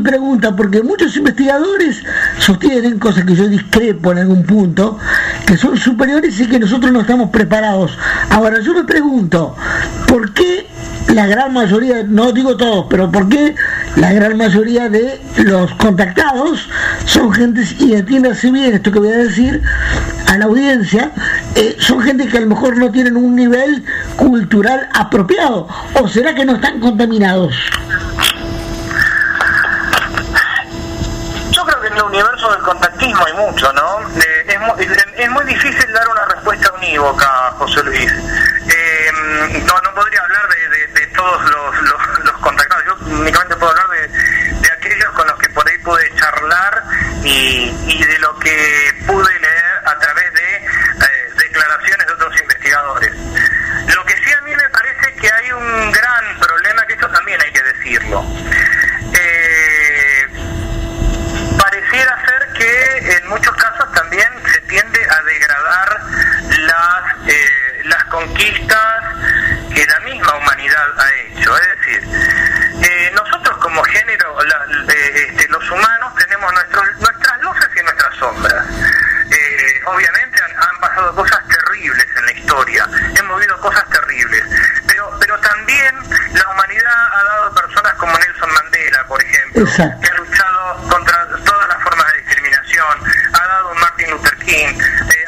[0.00, 2.02] pregunta, porque muchos investigadores
[2.38, 4.98] sostienen, cosas que yo discrepo en algún punto,
[5.46, 7.96] que son superiores y que nosotros no estamos preparados.
[8.30, 9.56] Ahora, yo me pregunto,
[10.06, 10.66] ¿por qué
[11.14, 13.54] la gran mayoría, no digo todos, pero por qué
[13.96, 16.68] la gran mayoría de los contactados
[17.04, 19.60] son gentes, y entiéndase bien esto que voy a decir
[20.26, 21.10] a la audiencia,
[21.56, 23.84] eh, son gente que a lo mejor no tienen un nivel
[24.16, 25.66] cultural apropiado,
[26.00, 27.54] o será que no están contaminados?
[31.50, 34.00] Yo creo que en el universo del contactismo hay mucho, ¿no?
[34.20, 37.26] Eh, es, mu- es- es muy difícil dar una respuesta unívoca,
[37.58, 38.10] José Luis.
[38.12, 39.12] Eh,
[39.66, 42.84] no, no podría hablar de, todos los, los- los contactados.
[42.86, 46.82] Yo únicamente puedo hablar de, aquellos con los que por ahí pude charlar
[47.24, 53.12] y, y de lo que pude leer a través de eh, declaraciones de otros investigadores.
[53.94, 57.40] Lo que sí a mí me parece que hay un gran problema, que esto también
[57.42, 58.24] hay que decirlo.
[59.12, 59.79] Eh,
[61.90, 66.00] pareciera ser que en muchos casos también se tiende a degradar
[66.60, 69.02] las eh, las conquistas
[69.74, 72.08] que la misma humanidad ha hecho es decir
[72.84, 78.14] eh, nosotros como género la- eh, este, los humanos tenemos nuestros nuestras luces y nuestras
[78.16, 78.66] sombras
[79.30, 82.88] Eh, obviamente han, han pasado cosas terribles en la historia
[83.18, 84.42] hemos vivido cosas terribles
[84.86, 85.94] pero pero también
[86.34, 90.00] la humanidad ha dado personas como Nelson Mandela por ejemplo Exacto.
[90.00, 92.94] que ha luchado contra todas las formas de discriminación,
[93.40, 93.78] ha dado un
[94.52, 94.66] Eh,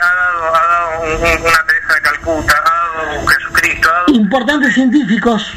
[0.00, 3.92] ha dado, ha dado un- un- una Teresa de Calcuta, ha dado un Jesucristo, ha
[3.92, 5.54] dado, Importantes científicos.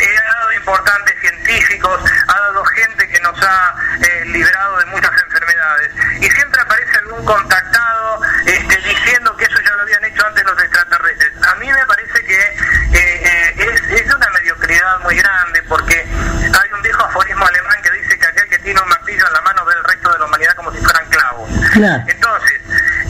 [0.00, 5.12] eh, ha dado importantes científicos, ha dado gente que nos ha eh, librado de muchas
[5.22, 5.90] enfermedades.
[6.20, 10.58] Y siempre aparece algún contactado este, diciendo que eso ya lo habían hecho antes los
[10.62, 11.32] extraterrestres.
[11.46, 12.54] A mí me parece que eh,
[12.94, 18.18] eh, es, es una mediocridad muy grande porque hay un viejo aforismo alemán que dice
[18.18, 20.54] que aquel que tiene un martillo en la mano ve el resto de la humanidad
[20.56, 21.50] como si fueran clavos.
[21.72, 22.02] Claro.
[22.06, 22.60] Entonces,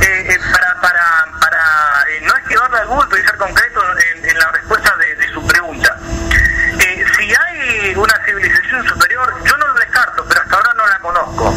[0.05, 3.81] eh, eh, para, para, para eh, no esquivarle al bulto y ser concreto
[4.23, 5.97] en, la respuesta de, su pregunta,
[7.17, 11.57] si hay una civilización superior, yo no lo descarto, pero hasta ahora no la conozco.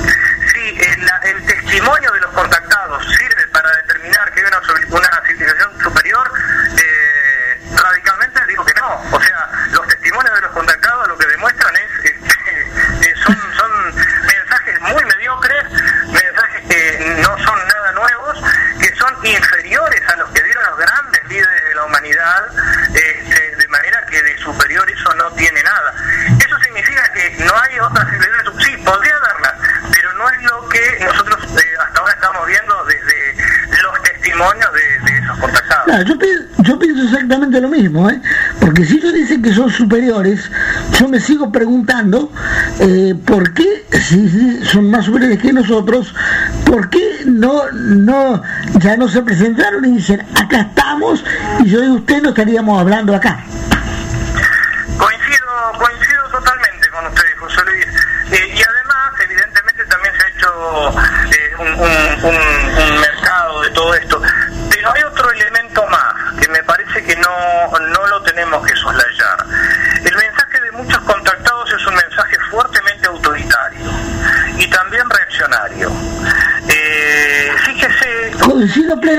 [0.54, 5.82] Si el testimonio de los contactados sirve para determinar que hay una, sobre- una civilización
[5.82, 6.32] superior,
[6.78, 9.02] eh, radicalmente digo que no.
[9.12, 13.96] O sea, los testimonios de los contactados lo que demuestran es este, eh, son, son
[13.96, 15.64] mensajes muy mediocres,
[16.12, 18.40] mensajes que no son nada nuevos,
[18.80, 22.44] que son inferiores a los que dieron los grandes líderes de la humanidad,
[22.94, 25.94] este, de manera que de superior eso no tiene nada.
[26.40, 29.58] Eso significa que no hay otra civilización, sí, podría darla,
[29.92, 33.36] pero no es lo que nosotros eh, hasta ahora estamos viendo desde
[33.84, 35.86] los testimonios de, de esos contactados.
[35.86, 37.18] Claro, yo, pi- yo pienso
[37.62, 38.22] lo mismo, ¿eh?
[38.60, 40.50] porque si ellos dicen que son superiores,
[41.00, 42.32] yo me sigo preguntando
[42.80, 46.14] eh, por qué, si son más superiores que nosotros,
[46.66, 48.42] por qué no, no,
[48.80, 51.24] ya no se presentaron y dicen, acá estamos,
[51.64, 53.44] y yo y usted no estaríamos hablando acá.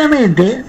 [0.02, 0.62] Plenamente,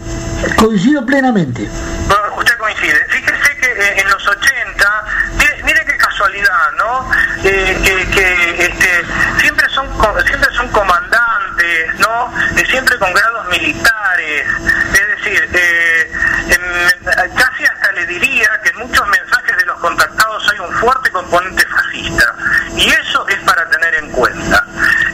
[0.57, 1.69] coincido plenamente.
[2.07, 3.05] bueno, usted coincide.
[3.09, 5.03] Fíjese que eh, en los 80,
[5.38, 7.11] mire, mire qué casualidad, ¿no?
[7.43, 9.05] Eh, que que, este,
[9.39, 12.34] siempre son co- siempre son comandantes, ¿no?
[12.57, 14.47] Eh, siempre con grados militares.
[14.93, 16.11] Es decir, eh,
[16.49, 21.11] em, casi hasta le diría que en muchos mensajes de los contactados hay un fuerte
[21.11, 22.34] componente fascista.
[22.75, 24.65] Y eso es para tener en cuenta.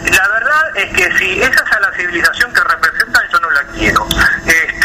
[0.10, 3.64] La verdad es que si esa es a la civilización que representan, yo no la
[3.74, 4.08] quiero.
[4.46, 4.76] Este,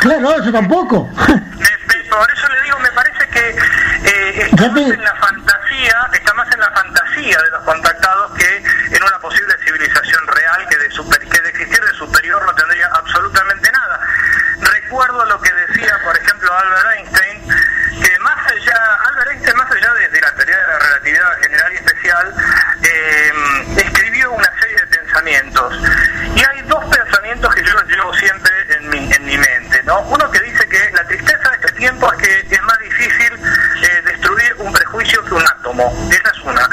[0.00, 1.08] Claro, eso tampoco.
[1.28, 6.34] Me- me- por eso le digo, me parece que eh, te- en la fantasía, está
[6.34, 8.56] más en la fantasía de los contactados que
[8.96, 12.86] en una posible civilización real que de super, que de existir de superior no tendría
[12.88, 14.00] absolutamente nada.
[14.60, 17.48] Recuerdo lo que decía, por ejemplo, Albert Einstein,
[18.02, 18.78] que más allá,
[19.08, 22.34] Albert Einstein más allá de, de la teoría de la relatividad general y especial,
[22.82, 23.32] eh,
[23.78, 25.74] escribió una serie de pensamientos.
[26.36, 30.00] Y hay dos pensamientos que yo los llevo siempre en mi, en mi mente, ¿no?
[30.00, 33.32] Uno que dice que la tristeza de este tiempo es que es más difícil
[33.82, 35.92] eh, destruir un prejuicio que un átomo.
[36.10, 36.68] Esa es una.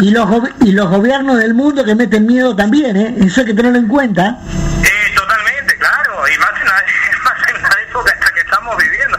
[0.00, 0.28] Y los,
[0.60, 3.16] y los gobiernos del mundo que meten miedo también, ¿eh?
[3.20, 4.38] Eso hay que tenerlo en cuenta.
[4.82, 6.74] Eh, totalmente, claro, y más en la,
[7.24, 9.18] más en la época esta que estamos viviendo.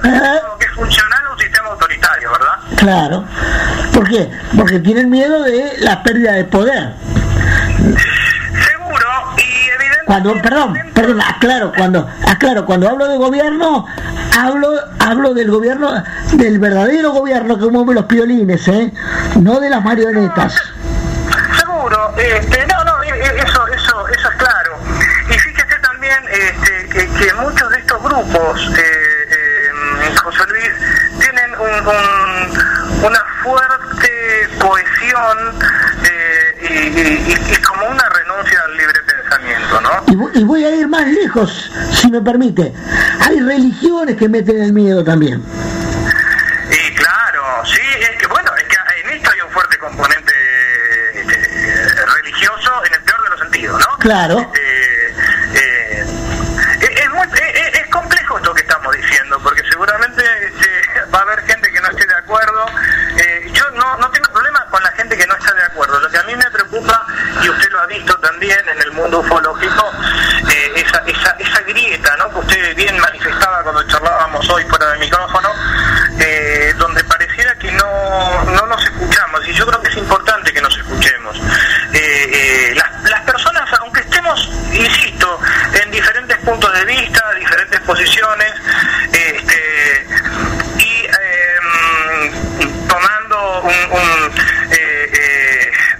[0.57, 2.77] que es funcional un sistema autoritario, ¿verdad?
[2.77, 3.25] Claro.
[3.93, 4.31] ¿Por qué?
[4.55, 6.93] Porque tienen miedo de la pérdida de poder.
[7.77, 9.07] Seguro,
[9.37, 10.05] y evidentemente...
[10.05, 13.85] Cuando, perdón, perdón, aclaro, cuando, aclaro, cuando hablo de gobierno,
[14.37, 14.69] hablo,
[14.99, 15.91] hablo del gobierno,
[16.33, 18.93] del verdadero gobierno que mueve los piolines, ¿eh?
[19.39, 20.55] No de las marionetas.
[22.19, 24.77] Este, no, no, eso, eso, eso es claro.
[25.29, 31.87] Y fíjese también este, que, muchos de estos grupos, eh, eh, José Luis, tienen un,
[31.87, 35.37] un, una fuerte cohesión
[36.03, 40.29] eh, y, y, como una renuncia al libre pensamiento, ¿no?
[40.33, 42.73] Y voy a ir más lejos, si me permite.
[43.21, 45.43] Hay religiones que meten el miedo también.
[46.71, 50.33] Y claro, sí, es que bueno, es que en esto hay un fuerte componente
[51.15, 53.88] este, religioso en el peor de los sentidos, ¿no?
[53.99, 54.39] Claro.
[54.39, 55.13] Eh,
[55.55, 56.05] eh,
[56.79, 61.41] es, muy, es, es, complejo esto que estamos diciendo, porque seguramente este, va a haber
[61.45, 62.65] gente que no esté de acuerdo.
[63.17, 65.99] Eh, yo no, tengo problema con la gente que no está de acuerdo.
[65.99, 67.05] Lo que a mí me preocupa,
[67.43, 69.91] y usted lo ha visto también en el mundo ufológico,
[70.75, 72.29] esa, esa, esa grieta ¿no?
[72.29, 75.49] que usted bien manifestaba cuando charlábamos hoy fuera del micrófono,
[76.19, 80.61] eh, donde pareciera que no, no nos escuchamos, y yo creo que es importante que
[80.61, 81.37] nos escuchemos.
[81.93, 82.98] Eh, eh, las,
[84.73, 85.39] insisto,
[85.83, 88.53] en diferentes puntos de vista, diferentes posiciones,
[89.11, 90.07] este,
[90.77, 91.07] y
[92.87, 94.31] tomando un, un,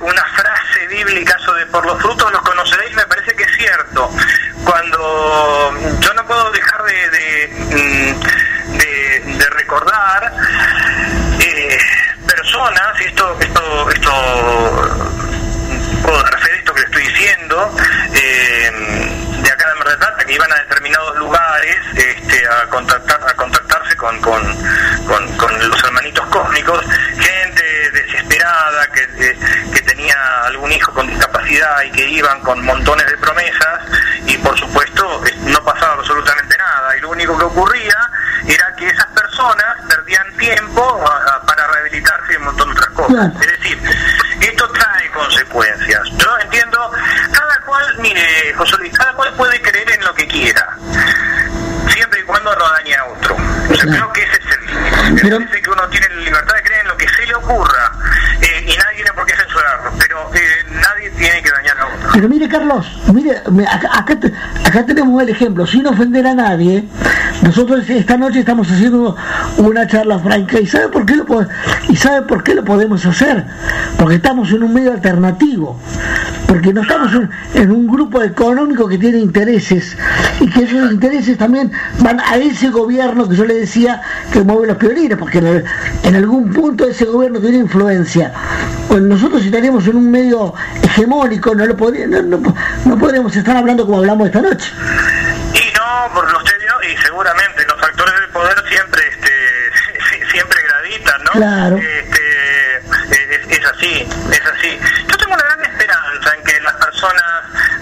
[0.01, 4.11] una frase bíblica sobre por los frutos los conoceréis, me parece que es cierto.
[4.63, 7.47] Cuando yo no puedo dejar de, de,
[8.77, 10.33] de, de recordar
[11.39, 11.77] eh,
[12.27, 14.11] personas, y esto, esto, esto
[16.03, 16.39] puedo dar
[17.21, 18.71] eh,
[19.43, 24.21] de acá de Mar que iban a determinados lugares este, a contactar, a contactarse con,
[24.21, 24.41] con,
[25.05, 26.85] con, con los hermanitos cósmicos,
[27.17, 29.37] gente desesperada que, eh,
[29.73, 30.15] que tenía
[30.45, 33.81] algún hijo con discapacidad y que iban con montones de promesas
[34.25, 37.97] y por supuesto no pasaba absolutamente nada y lo único que ocurría
[38.49, 42.89] era que esas personas perdían tiempo a, a, para rehabilitarse y un montón de otras
[42.89, 43.31] cosas.
[43.41, 43.79] Es decir,
[44.41, 46.01] esto trae consecuencias.
[46.17, 46.91] Yo entiendo,
[47.31, 50.77] cada cual, mire, José Luis, cada cual puede creer en lo que quiera,
[51.93, 53.37] siempre y cuando no dañe a otro.
[53.69, 54.68] Yo creo que ese es el
[55.11, 57.91] Me parece que uno tiene libertad de creer en lo que se le ocurra
[58.41, 60.39] eh, y nadie tiene por qué censurarlo, pero eh,
[60.71, 62.09] nadie tiene que dañar a otro.
[62.13, 64.19] Pero mire, Carlos, mire, acá, acá,
[64.65, 66.87] acá tenemos el ejemplo, sin ofender a nadie,
[67.41, 69.15] nosotros esta noche estamos haciendo
[69.57, 71.25] una charla franca y sabe por qué lo
[71.87, 73.45] y sabe por qué lo podemos hacer
[73.97, 75.79] porque estamos en un medio alternativo
[76.47, 79.97] porque no estamos en, en un grupo económico que tiene intereses
[80.39, 84.01] y que esos intereses también van a ese gobierno que yo le decía
[84.33, 85.63] que mueve los piolines porque en,
[86.03, 88.31] en algún punto ese gobierno tiene influencia.
[88.89, 90.53] Nosotros si estaríamos en un medio
[90.83, 92.55] hegemónico no lo podría, no, no,
[92.85, 94.71] no podríamos estar hablando como hablamos esta noche.
[95.53, 96.43] Y no por los
[96.89, 101.77] y seguramente los factores del poder siempre este siempre gravitan no claro.
[101.77, 104.79] este, es, es, así es así.
[105.07, 107.23] Yo tengo una gran esperanza en que las personas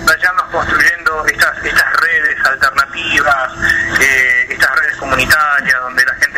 [0.06, 3.54] vayamos construyendo estas estas redes alternativas
[4.02, 6.37] eh, estas redes comunitarias donde la gente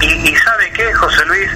[0.00, 1.50] y, sabe qué José Luis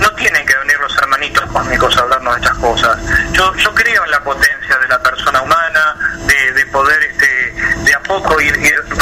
[0.00, 2.98] no tienen que venir los hermanitos cósmicos a hablarnos de estas cosas
[3.32, 5.96] yo yo creo en la potencia de la persona humana
[6.26, 8.54] de, de poder este de a poco ir,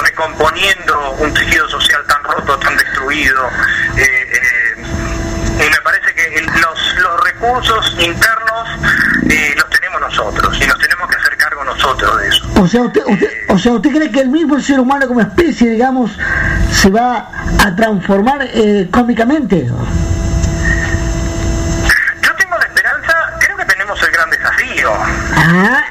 [0.02, 3.48] recomponiendo un tejido social tan roto, tan destruido.
[3.96, 8.68] Eh, eh, y me parece que los, los, recursos internos
[9.30, 9.54] eh,
[10.00, 12.46] nosotros y nos tenemos que hacer cargo nosotros de eso.
[12.60, 15.70] O sea, usted, usted, o sea, ¿usted cree que el mismo ser humano como especie,
[15.70, 16.10] digamos,
[16.72, 17.28] se va
[17.64, 18.48] a transformar
[18.90, 19.66] cómicamente?
[22.22, 24.92] Yo tengo la esperanza, creo que tenemos el gran desafío.
[25.34, 25.82] Ah,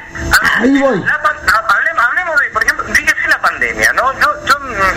[0.60, 1.00] ahí voy.
[1.00, 4.12] La, hablemos, hablemos de, por ejemplo, fíjese la pandemia, ¿no?
[4.20, 4.54] Yo, yo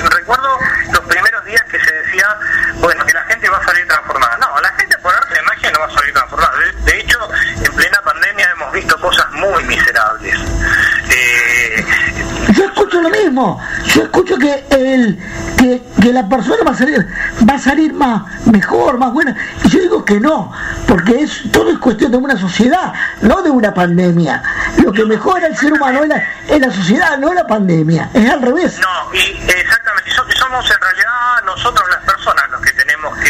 [0.10, 0.58] recuerdo
[0.92, 2.28] los primeros días que se decía,
[2.76, 4.38] bueno, que la gente va a salir transformada.
[4.38, 6.54] No, la gente por arte de magia no va a salir transformada.
[6.58, 7.18] De, de hecho,
[7.64, 10.36] en plena pandemia hemos visto cosas muy miserables.
[11.10, 11.86] Eh,
[12.54, 13.60] yo escucho lo mismo.
[13.94, 15.18] Yo escucho que el
[15.58, 17.08] que, que, la persona va a salir
[17.48, 19.36] va a salir más mejor, más buena.
[19.64, 20.52] Y yo digo que no,
[20.88, 24.42] porque es todo es cuestión de una sociedad, no de una pandemia.
[24.84, 28.10] Lo que mejora el ser humano es la, es la sociedad, no la pandemia.
[28.14, 28.80] Es al revés.
[28.80, 30.12] No, y exactamente.
[30.38, 33.30] Somos en realidad nosotros las personas los que tenemos que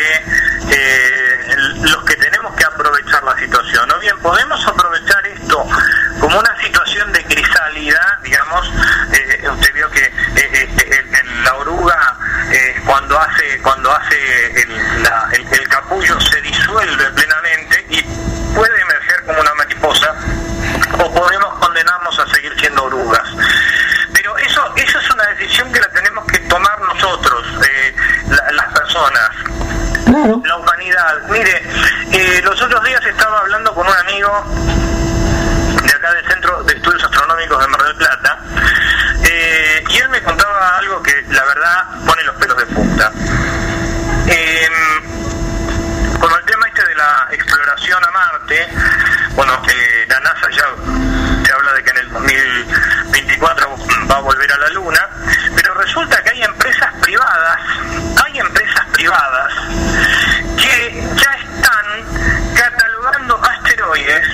[0.72, 5.21] eh, los que tenemos que aprovechar aprovechar la situación, o bien podemos aprovechar
[6.20, 8.72] como una situación de crisálida, digamos,
[9.14, 12.18] eh, usted vio que eh, en la oruga
[12.86, 18.02] cuando hace cuando hace el, la, el capullo se disuelve plenamente y
[18.54, 20.16] puede emerger como una mariposa
[21.00, 23.28] o podemos condenarnos a seguir siendo orugas.
[24.14, 27.96] Pero eso, eso es una decisión que la tenemos que tomar nosotros, eh,
[28.52, 29.30] las personas,
[30.46, 31.22] la humanidad.
[31.30, 31.64] Mire,
[32.12, 34.46] eh, los otros días estaba hablando con un amigo
[36.10, 38.40] del Centro de Estudios Astronómicos de Mar del Plata,
[39.24, 43.12] eh, y él me contaba algo que la verdad pone los pelos de punta.
[44.26, 48.68] Em, con el tema este de la exploración a Marte,
[49.36, 49.62] bueno,
[50.08, 50.66] la NASA ya
[51.46, 53.78] se habla de que en el 2024
[54.10, 55.10] va a volver a la Luna,
[55.56, 57.58] pero resulta que hay empresas privadas,
[58.26, 59.54] hay empresas privadas
[60.58, 64.28] que ya están catalogando asteroides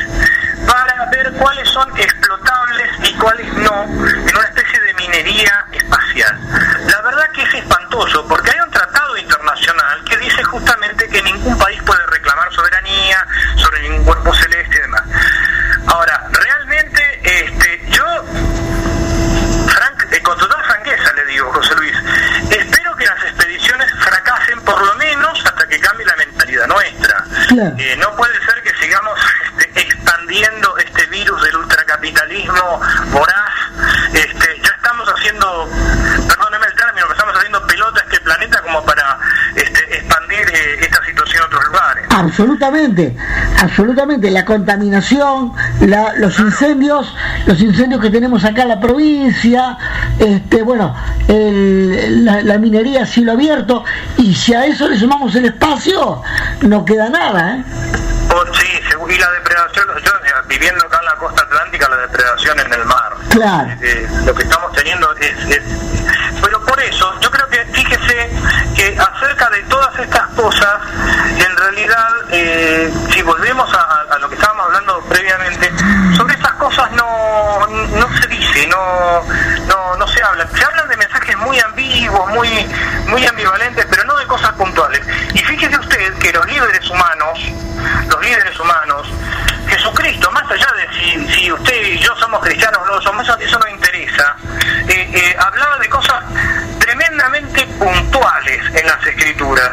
[0.65, 6.38] para ver cuáles son explotables y cuáles no en una especie de minería espacial.
[6.88, 11.57] La verdad que es espantoso porque hay un tratado internacional que dice justamente que ningún
[11.57, 15.03] país puede reclamar soberanía sobre ningún cuerpo celeste y demás.
[15.88, 18.03] Ahora, realmente, este, yo,
[19.68, 21.95] Frank, eh, con total franqueza le digo, José Luis,
[22.51, 27.24] espero que las expediciones fracasen por lo menos hasta que cambie la mentalidad nuestra.
[27.78, 29.18] Eh, no puede ser que sigamos
[29.59, 33.51] este, expandiendo este virus del ultracapitalismo voraz.
[34.13, 35.70] Este, ya estamos haciendo,
[36.28, 39.18] perdóneme el término, que estamos haciendo pelota a este planeta como para
[39.55, 42.07] este, expandir eh, esta situación a otros lugares.
[42.38, 43.18] Absolutamente,
[43.60, 44.30] absolutamente.
[44.30, 45.54] La contaminación,
[46.18, 47.16] los incendios,
[47.48, 49.76] los incendios que tenemos acá en la provincia,
[50.20, 50.96] este, bueno,
[51.28, 53.84] la, minería a cielo abierto,
[54.18, 56.22] y si a eso le sumamos el espacio,
[56.62, 57.58] no queda nada.
[57.58, 57.64] ¿eh?
[58.30, 58.68] Oh, sí,
[59.10, 62.86] y la depredación, yo eh, viviendo acá en la costa atlántica, la depredación en el
[62.86, 63.14] mar.
[63.32, 63.70] Claro.
[63.82, 65.34] Eh, lo que estamos teniendo es,
[66.44, 68.30] Pero por eso, yo creo que, fíjese
[68.76, 70.76] que acerca de todas estas cosas,
[73.11, 75.72] si volvemos a, lo que estábamos hablando previamente,
[76.15, 79.24] sobre estas cosas no, no se dice, no,
[79.68, 80.47] no, no se habla.
[80.53, 82.49] Se hablan de mensajes muy ambiguos, muy,
[83.07, 85.01] muy ambivalentes, pero no de cosas puntuales.
[85.34, 87.39] Y fíjese usted que los líderes humanos,
[88.09, 89.07] los líderes humanos,
[89.68, 93.59] Jesucristo, más allá de si, si usted y yo somos cristianos o no somos, eso,
[93.59, 94.36] no interesa,
[94.88, 96.24] eh, eh, hablaba de cosas
[96.80, 99.72] tremendamente puntuales en las escrituras.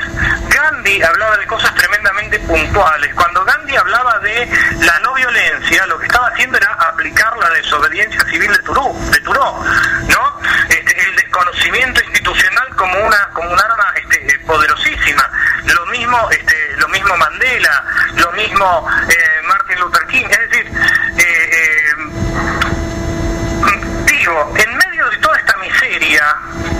[0.49, 3.15] Gandhi hablaba de cosas tremendamente puntuales.
[3.15, 4.49] Cuando Gandhi hablaba de
[4.81, 9.21] la no violencia, lo que estaba haciendo era aplicar la desobediencia civil de Turó, de
[9.21, 9.65] Turó
[10.09, 10.41] ¿no?
[10.69, 15.31] Este, el desconocimiento institucional como una como un arma este, poderosísima.
[15.67, 17.85] Lo mismo este, lo mismo Mandela,
[18.17, 20.25] lo mismo eh, Martin Luther King.
[20.31, 20.67] Es decir,
[21.19, 21.95] eh, eh,
[24.07, 26.23] digo, en medio de toda esta miseria,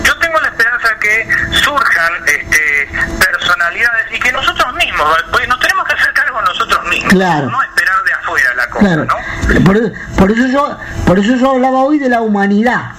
[0.03, 5.85] yo tengo la esperanza que surjan este, personalidades y que nosotros mismos, pues nos tenemos
[5.85, 9.15] que hacer cargo nosotros mismos, no esperar de afuera la cosa, ¿no?
[10.17, 12.91] Por, eso yo, por eso yo hablaba hoy de la humanidad.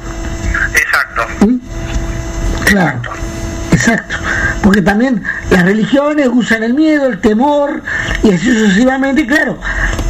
[0.75, 1.27] Exacto.
[2.67, 3.01] Claro.
[3.77, 4.17] Exacto.
[4.63, 7.83] Porque también las religiones usan el miedo, el temor,
[8.27, 9.59] y así sucesivamente, claro.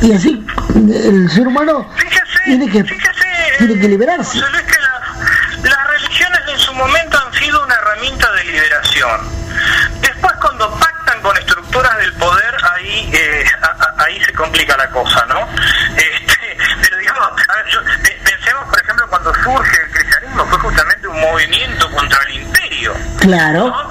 [0.01, 1.91] Y así el ser humano
[2.47, 2.83] tiene, que,
[3.59, 4.39] tiene que liberarse.
[4.39, 9.21] que las religiones en su momento han sido una herramienta de liberación.
[10.01, 13.45] Después cuando pactan con estructuras del poder, ahí eh,
[13.99, 15.47] ahí se complica la cosa, ¿no?
[15.97, 17.29] Este, pero digamos,
[18.25, 22.95] pensemos por ejemplo cuando surge el cristianismo, fue justamente un movimiento contra el imperio.
[23.21, 23.86] Claro.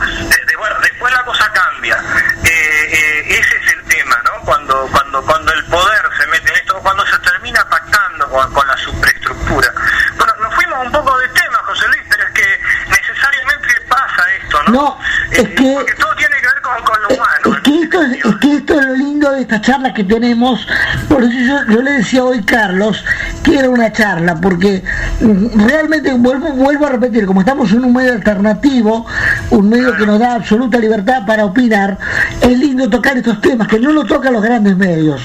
[15.65, 15.73] Que...
[15.73, 17.57] Porque todo tiene que ver con, lo humano.
[17.57, 20.67] Es que, esto es, que esto es lo lindo de esta charla que tenemos.
[21.09, 23.03] Por eso yo, yo le decía hoy, Carlos,
[23.43, 24.83] que era una charla, porque
[25.21, 29.05] mm, realmente vuelvo, vuelvo a repetir, como estamos en un medio alternativo,
[29.51, 31.97] un medio que nos da absoluta libertad para opinar,
[32.41, 35.21] es lindo tocar estos temas, que no lo tocan los grandes medios.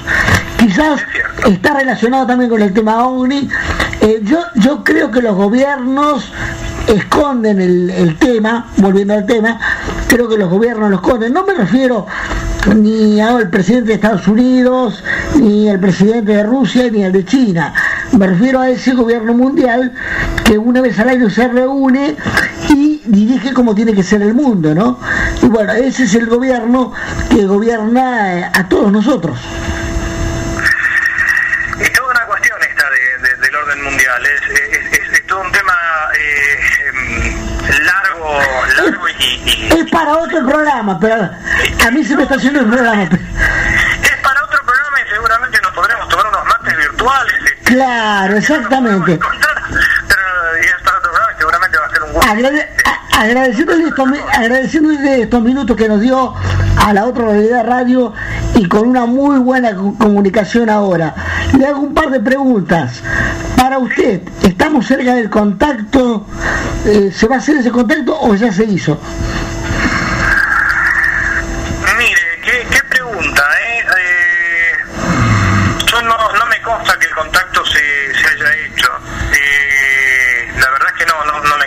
[0.58, 1.00] Quizás
[1.46, 3.48] está relacionado también con el tema OVNI.
[4.02, 6.30] Eh, yo, yo creo que los gobiernos
[6.86, 9.58] esconden el, tema, volviendo al tema,
[10.10, 11.32] creo que los gobiernos lo esconden.
[11.32, 12.06] No me refiero
[12.74, 15.04] ni al presidente de Estados Unidos,
[15.36, 17.72] ni al presidente de Rusia, ni al de China.
[18.18, 19.92] Me refiero a ese gobierno mundial
[20.44, 22.16] que una vez al año se reúne
[22.68, 24.98] y dirige como tiene que ser el mundo, ¿no?
[25.42, 26.92] Y bueno, ese es el gobierno
[27.30, 29.38] que gobierna eh, a todos nosotros.
[33.64, 34.26] orden mundial.
[34.26, 35.72] Es, todo un tema
[36.18, 36.58] eh,
[36.88, 37.50] em,
[38.40, 41.30] largo, largo y, Es para otro programa, pero
[41.86, 43.02] a mí se me está haciendo el programa.
[43.02, 47.34] Es para otro programa y seguramente nos podremos tomar unos mates virtuales.
[47.44, 49.18] Este, claro, exactamente.
[49.18, 49.30] pero
[50.60, 52.30] es para otro programa y seguramente va a ser un gusto.
[52.30, 52.80] Agrade
[53.20, 56.34] agradeciéndole estos, agradeciéndole estos minutos que nos dio
[56.76, 58.14] a la otra realidad radio
[58.54, 61.14] y con una muy buena comunicación ahora.
[61.56, 63.02] Le hago un par de preguntas.
[63.56, 66.09] Para usted, ¿estamos cerca del contacto?
[66.84, 68.98] Eh, ¿Se va a hacer ese contacto o ya se hizo?
[71.98, 73.84] Mire, qué, pregunta, ¿eh?
[73.98, 74.72] ¿eh?
[75.86, 78.88] yo no, no me consta que el contacto se, se haya hecho.
[79.32, 81.66] Eh, la verdad es que no, no, no me,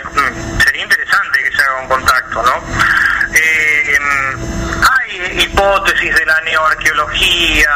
[0.64, 2.64] sería interesante que se haga un contacto, ¿no?
[4.90, 7.70] hay hipótesis de la neoarqueología,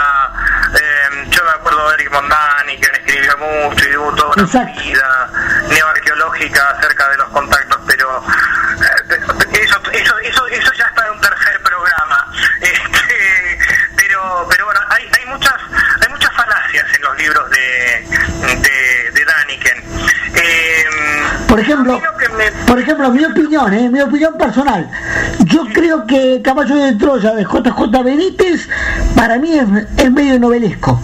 [1.31, 5.31] yo me acuerdo de Eric Mondani, que escribió mucho y tuvo toda una vida
[5.68, 8.24] neoarqueológica acerca de los contactos, pero
[9.11, 12.26] eh, eso, eso, eso, eso ya está en un tercer programa.
[12.61, 13.59] Este,
[13.97, 15.55] pero, pero bueno, hay, hay muchas
[16.03, 18.07] hay muchas falacias en los libros de,
[18.61, 19.07] de,
[20.35, 22.01] Em, por ejemplo,
[22.66, 24.91] por ejemplo, mi opinión, eh, mi opinión personal,
[25.47, 28.68] yo creo que Caballo de Troya de JJ Benítez
[29.16, 29.66] para mí es,
[29.97, 31.01] es medio novelesco.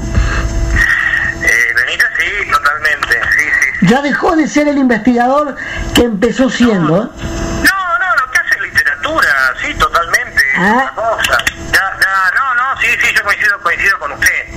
[3.83, 5.57] Ya dejó de ser el investigador
[5.95, 6.97] que empezó siendo.
[6.97, 10.43] No, no, lo que hace es literatura, sí, totalmente.
[10.57, 10.91] Ah.
[10.95, 11.45] Cosa.
[11.71, 14.54] Ya, ya, no, no, sí, sí, yo coincido, coincido con usted.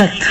[0.00, 0.29] Yeah.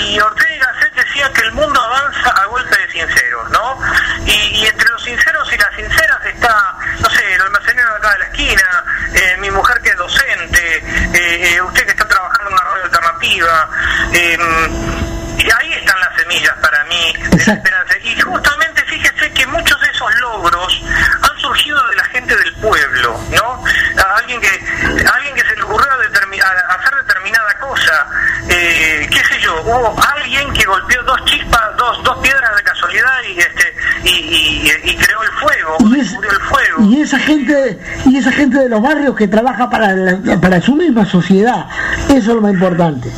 [38.60, 39.94] Gente de los barrios que trabaja para,
[40.40, 41.66] para su misma sociedad,
[42.08, 43.10] eso es lo más importante.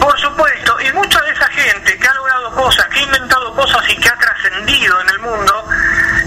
[0.00, 3.82] Por supuesto, y mucha de esa gente que ha logrado cosas, que ha inventado cosas
[3.88, 5.64] y que ha trascendido en el mundo,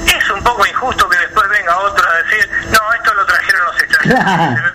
[0.05, 3.81] es un poco injusto que después venga otro a decir, no, esto lo trajeron los
[3.81, 4.63] extranjeros.
[4.63, 4.68] Me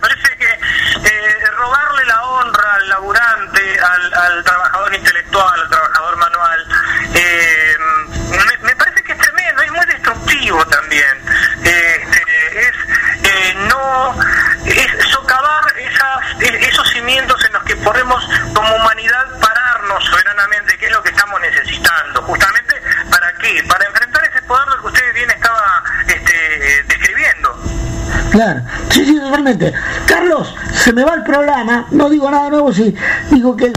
[28.34, 29.72] Claro, sí, sí, totalmente.
[30.08, 32.92] Carlos, se me va el programa, no digo nada nuevo, sí,
[33.30, 33.72] digo que el,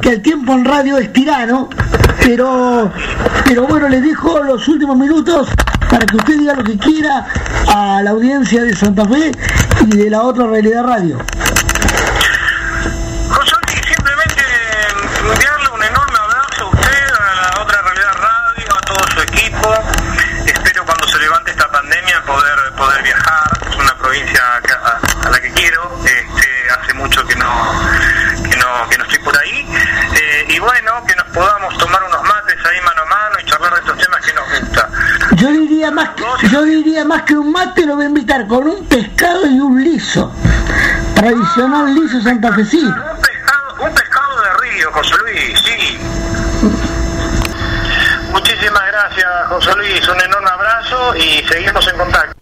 [0.00, 1.68] que el tiempo en radio es tirano,
[2.18, 2.90] pero,
[3.44, 5.50] pero bueno, le dejo los últimos minutos
[5.88, 7.28] para que usted diga lo que quiera
[7.68, 9.30] a la audiencia de Santa Fe
[9.82, 11.18] y de la otra realidad radio.
[30.62, 33.98] bueno que nos podamos tomar unos mates ahí mano a mano y charlar de estos
[33.98, 34.88] temas que nos gusta.
[35.34, 38.66] Yo diría más que, yo diría más que un mate lo voy a invitar con
[38.66, 40.32] un pescado y un liso.
[41.14, 42.88] Tradicional liso santafesino.
[42.88, 45.98] Un pescado, un pescado de río, José Luis, sí.
[48.32, 50.08] Muchísimas gracias, José Luis.
[50.08, 52.41] Un enorme abrazo y seguimos en contacto.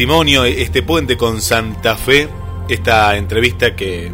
[0.00, 2.26] Este puente con Santa Fe,
[2.70, 4.10] esta entrevista que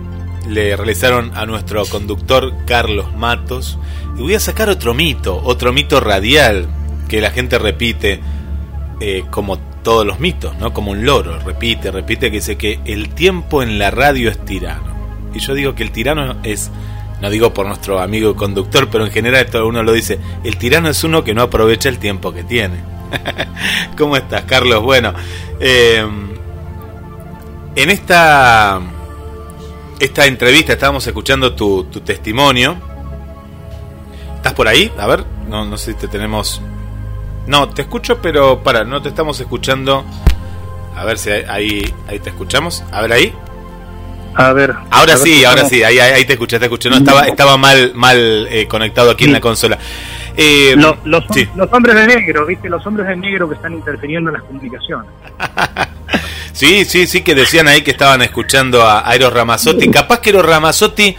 [0.48, 3.78] le realizaron a nuestro conductor Carlos Matos.
[4.18, 6.66] Y voy a sacar otro mito, otro mito radial
[7.08, 8.18] que la gente repite
[8.98, 10.72] eh, como todos los mitos, ¿no?
[10.72, 14.92] Como un loro, repite, repite que dice que el tiempo en la radio es tirano.
[15.34, 16.68] Y yo digo que el tirano es,
[17.22, 20.88] no digo por nuestro amigo conductor, pero en general todo uno lo dice, el tirano
[20.88, 22.95] es uno que no aprovecha el tiempo que tiene.
[23.98, 24.82] ¿Cómo estás, Carlos?
[24.82, 25.14] Bueno,
[25.60, 26.06] eh,
[27.74, 28.80] en esta
[29.98, 32.76] esta entrevista estábamos escuchando tu, tu testimonio.
[34.36, 34.92] ¿Estás por ahí?
[34.98, 36.60] A ver, no, no sé si te tenemos.
[37.46, 40.04] No, te escucho, pero para, no te estamos escuchando.
[40.94, 42.82] A ver si ahí, ahí te escuchamos.
[42.92, 43.34] A ver ahí.
[44.34, 44.74] A ver.
[44.90, 46.90] Ahora sí, ahora sí, ahí, ahí te escuché, te escuché.
[46.90, 49.78] No, estaba, estaba mal, mal eh, conectado aquí en la consola.
[50.36, 51.24] Eh, los, los,
[51.54, 52.68] los, hombres de negro, ¿viste?
[52.68, 55.10] Los hombres de negro que están interfiriendo en las comunicaciones.
[56.52, 59.90] sí, sí, sí, que decían ahí que estaban escuchando a Eros Ramazzotti.
[59.90, 61.16] Capaz que Eros Ramazzotti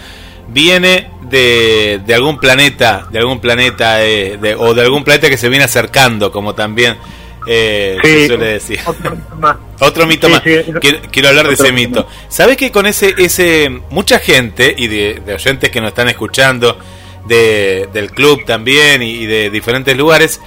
[0.48, 5.38] viene de, de algún planeta, de algún planeta, eh, de, o de algún planeta que
[5.38, 6.98] se viene acercando, como también
[7.46, 8.80] eh, se suele decir.
[8.86, 9.58] Otro mito más.
[9.80, 10.42] Otro mito más.
[10.42, 10.80] quiero,
[11.12, 12.08] quiero, hablar de ese mito.
[12.30, 16.78] ¿Sabes que con ese, ese, mucha gente y de, de oyentes que nos están escuchando,
[17.28, 20.40] de, del club también y, de diferentes lugares.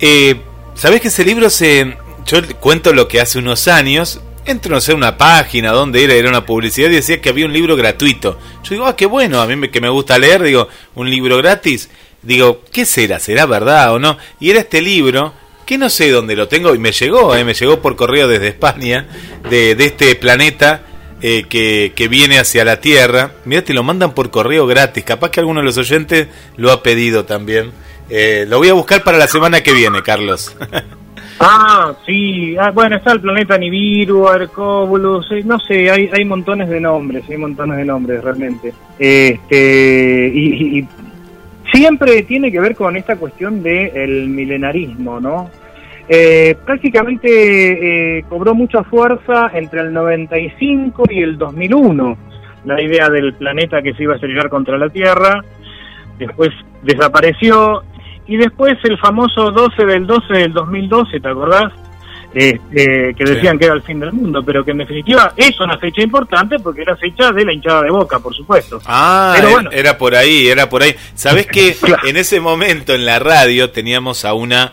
[0.00, 0.36] Eh,
[0.74, 1.96] ¿Sabés que ese libro se...
[2.26, 6.28] Yo cuento lo que hace unos años, entro no sé una página donde era, era
[6.28, 8.38] una publicidad y decía que había un libro gratuito.
[8.62, 11.38] Yo digo, ah, qué bueno, a mí me, que me gusta leer, digo, un libro
[11.38, 11.88] gratis.
[12.22, 13.18] Digo, ¿qué será?
[13.18, 14.18] ¿Será verdad o no?
[14.40, 15.32] Y era este libro,
[15.64, 18.48] que no sé dónde lo tengo, y me llegó, eh, me llegó por correo desde
[18.48, 19.08] España,
[19.48, 20.82] de, de este planeta
[21.20, 23.32] eh, que, que, viene hacia la Tierra.
[23.44, 25.04] Mira, te lo mandan por correo gratis.
[25.04, 27.72] Capaz que alguno de los oyentes lo ha pedido también.
[28.10, 30.56] Eh, lo voy a buscar para la semana que viene, Carlos.
[31.40, 32.56] ah, sí.
[32.58, 37.24] Ah, bueno, está el planeta Nibiru, Arcóbulos, eh, no sé, hay, hay montones de nombres,
[37.28, 38.72] hay montones de nombres realmente.
[38.98, 40.86] Este, y,
[41.72, 45.50] siempre tiene que ver con esta cuestión del el milenarismo, ¿no?
[46.08, 52.16] Eh, prácticamente eh, cobró mucha fuerza entre el 95 y el 2001
[52.64, 55.42] la idea del planeta que se iba a estrellar contra la Tierra,
[56.18, 56.50] después
[56.82, 57.82] desapareció
[58.26, 61.72] y después el famoso 12 del 12 del 2012, ¿te acordás?
[62.34, 65.78] Este, que decían que era el fin del mundo, pero que en definitiva es una
[65.78, 68.82] fecha importante porque era fecha de la hinchada de boca, por supuesto.
[68.84, 69.34] Ah,
[69.72, 70.94] era por ahí, era por ahí.
[71.14, 74.72] ¿Sabés que en ese momento en la radio teníamos a una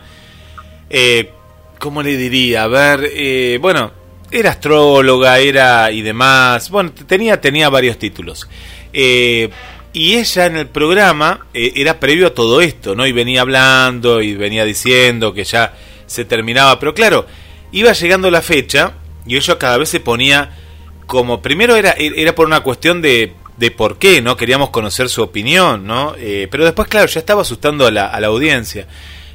[0.89, 1.31] eh,
[1.79, 2.63] ¿cómo le diría?
[2.63, 3.91] A ver, eh, bueno,
[4.31, 8.47] era astróloga, era y demás, bueno, tenía, tenía varios títulos.
[8.91, 9.49] Eh,
[9.93, 13.07] y ella en el programa eh, era previo a todo esto, ¿no?
[13.07, 15.73] Y venía hablando y venía diciendo que ya
[16.05, 17.25] se terminaba, pero claro,
[17.71, 18.93] iba llegando la fecha
[19.25, 20.57] y ella cada vez se ponía
[21.05, 24.35] como, primero era, era por una cuestión de, de por qué, ¿no?
[24.35, 26.15] Queríamos conocer su opinión, ¿no?
[26.17, 28.87] Eh, pero después, claro, ya estaba asustando a la, a la audiencia.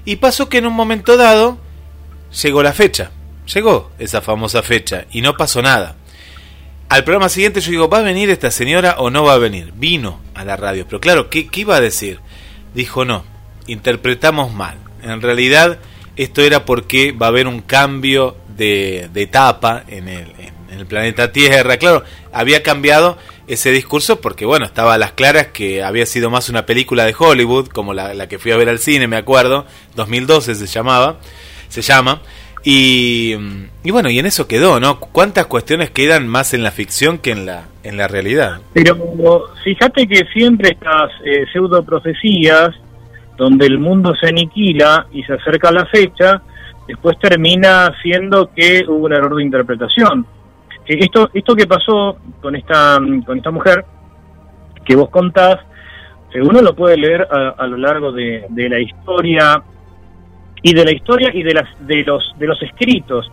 [0.04, 1.58] Y pasó que en un momento dado
[2.42, 3.10] llegó la fecha.
[3.52, 5.96] Llegó esa famosa fecha y no pasó nada.
[6.88, 9.72] Al programa siguiente yo digo, ¿va a venir esta señora o no va a venir?
[9.76, 12.20] Vino a la radio, pero claro, ¿qué, qué iba a decir?
[12.74, 13.24] Dijo, no,
[13.66, 14.78] interpretamos mal.
[15.02, 15.78] En realidad
[16.16, 20.32] esto era porque va a haber un cambio de, de etapa en el,
[20.70, 21.76] en el planeta Tierra.
[21.76, 23.18] Claro, había cambiado
[23.50, 27.14] ese discurso porque, bueno, estaba a las claras que había sido más una película de
[27.18, 31.18] Hollywood, como la, la que fui a ver al cine, me acuerdo, 2012 se llamaba,
[31.68, 32.20] se llama.
[32.62, 33.34] Y,
[33.82, 35.00] y, bueno, y en eso quedó, ¿no?
[35.00, 38.60] ¿Cuántas cuestiones quedan más en la ficción que en la, en la realidad?
[38.72, 42.70] Pero fíjate que siempre estas eh, pseudo profecías,
[43.36, 46.40] donde el mundo se aniquila y se acerca la fecha,
[46.86, 50.24] después termina siendo que hubo un error de interpretación.
[50.98, 53.84] Esto, esto que pasó con esta, con esta mujer
[54.84, 55.58] que vos contás,
[56.32, 59.62] eh, uno lo puede leer a, a lo largo de, de la historia
[60.62, 63.30] y de la historia y de las de los de los escritos.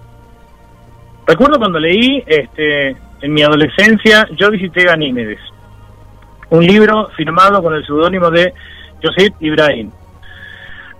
[1.25, 5.39] Recuerdo cuando leí este en mi adolescencia yo visité Ganímedes,
[6.49, 8.53] un libro firmado con el seudónimo de
[9.03, 9.91] Joseph Ibrahim.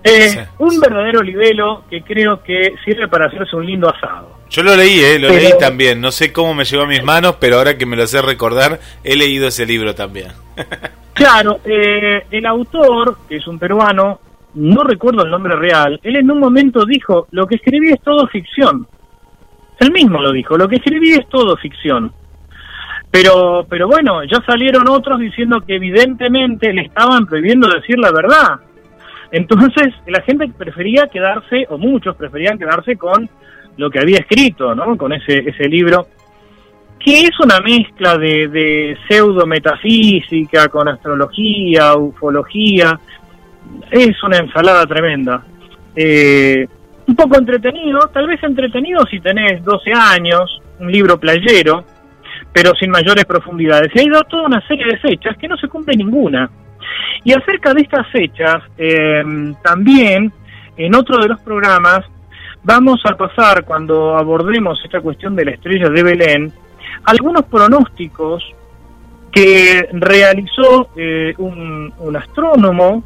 [0.04, 4.37] Eh, un verdadero libelo que creo que sirve para hacerse un lindo asado.
[4.50, 6.00] Yo lo leí, eh, lo leí también.
[6.00, 8.80] No sé cómo me llegó a mis manos, pero ahora que me lo sé recordar,
[9.04, 10.30] he leído ese libro también.
[11.14, 14.20] claro, eh, el autor, que es un peruano,
[14.56, 18.28] no recuerdo el nombre real, él en un momento dijo, lo que escribí es todo
[18.28, 18.88] ficción.
[19.80, 22.12] Él mismo lo dijo, lo que escribí es todo ficción.
[23.12, 28.60] Pero, pero bueno, ya salieron otros diciendo que evidentemente le estaban prohibiendo decir la verdad.
[29.32, 33.30] Entonces la gente prefería quedarse, o muchos preferían quedarse con
[33.78, 34.98] lo que había escrito, ¿no?
[34.98, 36.08] Con ese, ese libro,
[37.00, 43.00] que es una mezcla de, pseudo metafísica con astrología, ufología,
[43.92, 45.44] es una ensalada tremenda.
[45.96, 46.68] Eh,
[47.08, 51.86] un poco entretenido, tal vez entretenido si tenés 12 años, un libro playero,
[52.52, 53.92] pero sin mayores profundidades.
[53.96, 56.50] Y hay toda una serie de fechas que no se cumple ninguna.
[57.24, 59.24] Y acerca de estas fechas, eh,
[59.64, 60.32] también
[60.76, 62.02] en otro de los programas
[62.64, 66.54] vamos a pasar, cuando abordemos esta cuestión de la estrella de Belén,
[67.06, 68.44] algunos pronósticos
[69.32, 73.04] que realizó eh, un, un, astrónomo,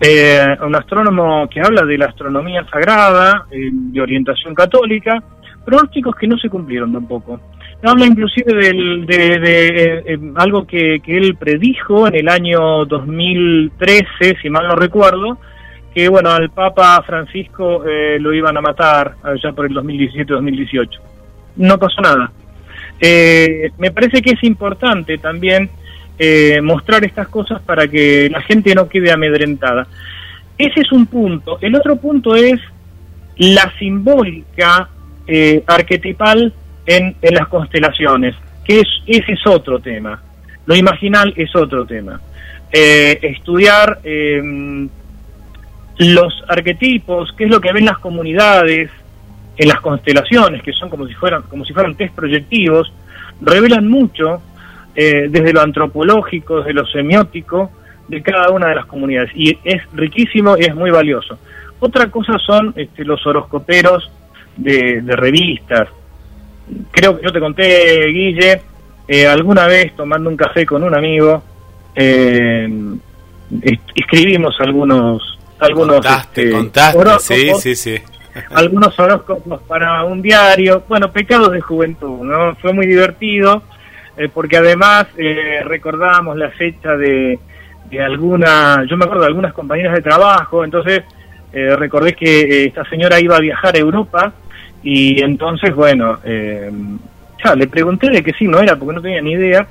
[0.00, 5.22] eh, un astrónomo que habla de la astronomía sagrada, eh, de orientación católica,
[5.64, 7.40] pronósticos que no se cumplieron tampoco.
[7.84, 14.48] Habla inclusive del, de, de algo que, que, él predijo en el año 2013, si
[14.48, 15.38] mal no recuerdo,
[15.94, 17.84] que bueno, al Papa Francisco
[18.18, 21.00] lo iban a matar allá por el 2017-2018.
[21.56, 22.32] No pasó nada.
[23.04, 25.68] Eh, me parece que es importante también
[26.20, 29.88] eh, mostrar estas cosas para que la gente no quede amedrentada.
[30.56, 31.58] Ese es un punto.
[31.60, 32.60] El otro punto es
[33.38, 34.88] la simbólica
[35.26, 36.52] eh, arquetipal
[36.86, 40.22] en, en, las constelaciones, que es, ese es otro tema.
[40.66, 42.20] Lo imaginal es otro tema.
[42.70, 43.98] estudiar
[45.98, 48.90] los arquetipos, qué es lo que ven las comunidades,
[49.56, 52.92] en las constelaciones, que son como si fueran, como si fueran test proyectivos,
[53.40, 54.42] revelan mucho
[54.94, 57.70] eh, desde lo antropológico, desde lo semiótico,
[58.08, 59.30] de cada una de las comunidades.
[59.34, 61.38] Y es riquísimo y es muy valioso.
[61.80, 64.10] Otra cosa son este, los horoscoperos
[64.56, 65.88] de, revistas.
[66.90, 68.62] Creo que yo te conté, Guille,
[69.08, 71.42] eh, alguna vez tomando un café con un amigo,
[71.94, 72.68] eh,
[73.94, 75.31] escribimos algunos
[75.64, 78.02] algunos contaste, este, contaste, sí, sí, sí
[78.54, 82.54] algunos horóscopos para un diario, bueno, pecados de juventud, ¿no?
[82.56, 83.62] Fue muy divertido,
[84.16, 87.38] eh, porque además eh, recordábamos la fecha de,
[87.90, 91.02] de alguna, yo me acuerdo de algunas compañeras de trabajo, entonces
[91.52, 94.32] eh, recordé que eh, esta señora iba a viajar a Europa
[94.82, 99.32] y entonces, bueno, ya le pregunté de que sí, no era, porque no tenía ni
[99.32, 99.64] idea,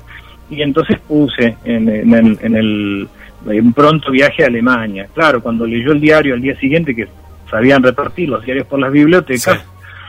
[0.48, 3.08] y entonces puse en, en el, en el
[3.46, 5.08] un pronto viaje a Alemania.
[5.14, 7.08] Claro, cuando leyó el diario al día siguiente, que
[7.50, 9.64] sabían repartir los diarios por las bibliotecas.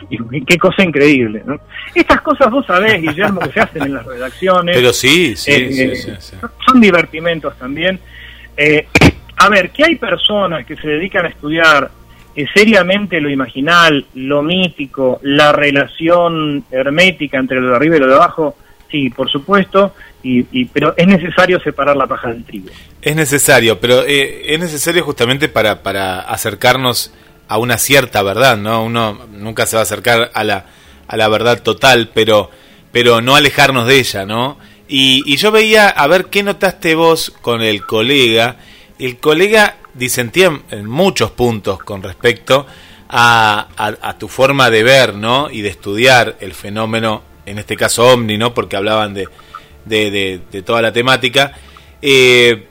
[0.10, 1.58] Y qué cosa increíble, ¿no?
[1.96, 4.76] Estas cosas vos sabés, Guillermo, que se hacen en las redacciones.
[4.76, 6.36] Pero sí, sí, eh, sí,
[6.66, 8.00] Son divertimentos también.
[8.58, 8.88] Eh,
[9.38, 11.90] a ver, que hay personas que se dedican a estudiar
[12.36, 18.08] eh, seriamente lo imaginal, lo mítico, la relación hermética entre lo de arriba y lo
[18.08, 18.56] de abajo,
[18.94, 22.70] sí, por supuesto, y, pero es necesario separar la paja del trigo.
[23.02, 27.11] Es necesario, pero es necesario justamente para, para acercarnos
[27.48, 28.84] a una cierta verdad, ¿no?
[28.84, 30.68] Uno nunca se va a acercar a la,
[31.07, 32.52] a la verdad total, pero,
[32.91, 34.60] pero no alejarnos de ella, ¿no?
[34.88, 38.57] Y, y yo veía, a ver, ¿qué notaste vos con el colega?
[38.99, 42.68] El colega disentía en muchos puntos con respecto
[43.10, 45.49] a, a, tu forma de ver, ¿no?
[45.49, 48.53] Y de estudiar el fenómeno, en este caso Omni, ¿no?
[48.53, 49.28] Porque hablaban de,
[49.86, 51.53] de, de, toda la temática.
[52.02, 52.68] Eh,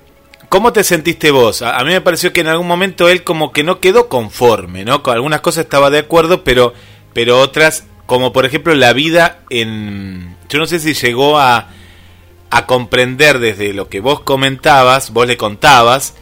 [0.48, 1.62] ¿Cómo te sentiste vos?
[1.62, 5.02] A, mí me pareció que en algún momento él como que no quedó conforme, ¿no?
[5.02, 6.74] Con algunas cosas estaba de acuerdo, pero,
[7.14, 10.36] pero otras, como por ejemplo la vida en...
[10.50, 11.70] Yo no sé si llegó a,
[12.50, 16.14] a comprender desde lo que vos comentabas, vos le contabas,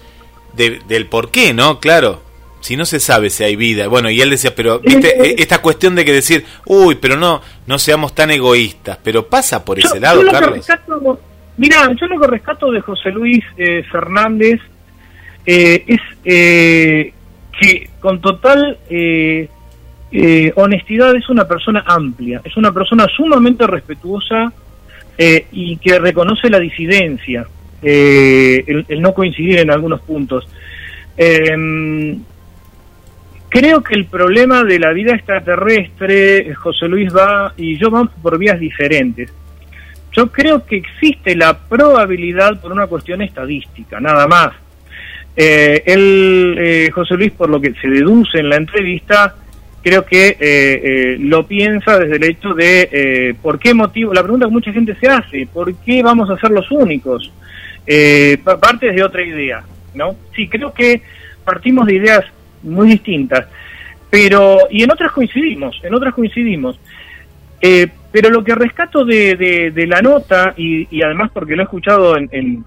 [0.54, 1.80] del por qué, ¿no?
[1.80, 2.22] Claro,
[2.60, 3.88] si no se sabe si hay vida.
[3.88, 7.40] Bueno, y él decía, pero viste, e, esta cuestión de que decir, uy, pero no,
[7.66, 10.66] no seamos tan egoístas, pero pasa por ese lado, Carlos.
[11.56, 14.60] Mira, yo lo que rescato de José Luis eh, Fernández
[15.44, 17.12] eh, es eh,
[17.58, 18.78] que con total
[20.54, 24.52] honestidad es una persona amplia, es una persona sumamente respetuosa
[25.18, 27.46] y que reconoce la disidencia,
[27.82, 30.48] el, el, no coincidir en algunos puntos.
[33.50, 38.38] Creo que el problema de la vida extraterrestre, José Luis va y yo vamos por
[38.38, 39.30] vías diferentes.
[40.12, 44.52] Yo creo que existe la probabilidad por una cuestión estadística, nada más.
[45.36, 49.34] Eh, él, eh, José Luis, por lo que se deduce en la entrevista,
[49.82, 54.22] creo que eh, eh, lo piensa desde el hecho de eh, por qué motivo, la
[54.22, 57.32] pregunta que mucha gente se hace, ¿por qué vamos a ser los únicos?
[58.60, 59.64] Parte de otra idea,
[59.94, 60.14] ¿no?
[60.36, 61.02] Sí, creo que
[61.44, 62.24] partimos de ideas
[62.62, 63.46] muy distintas,
[64.10, 66.78] pero, y en otras coincidimos, en otras coincidimos.
[67.60, 69.36] Eh, pero lo que rescato de,
[69.72, 72.64] de, la nota, y, además porque lo he escuchado en,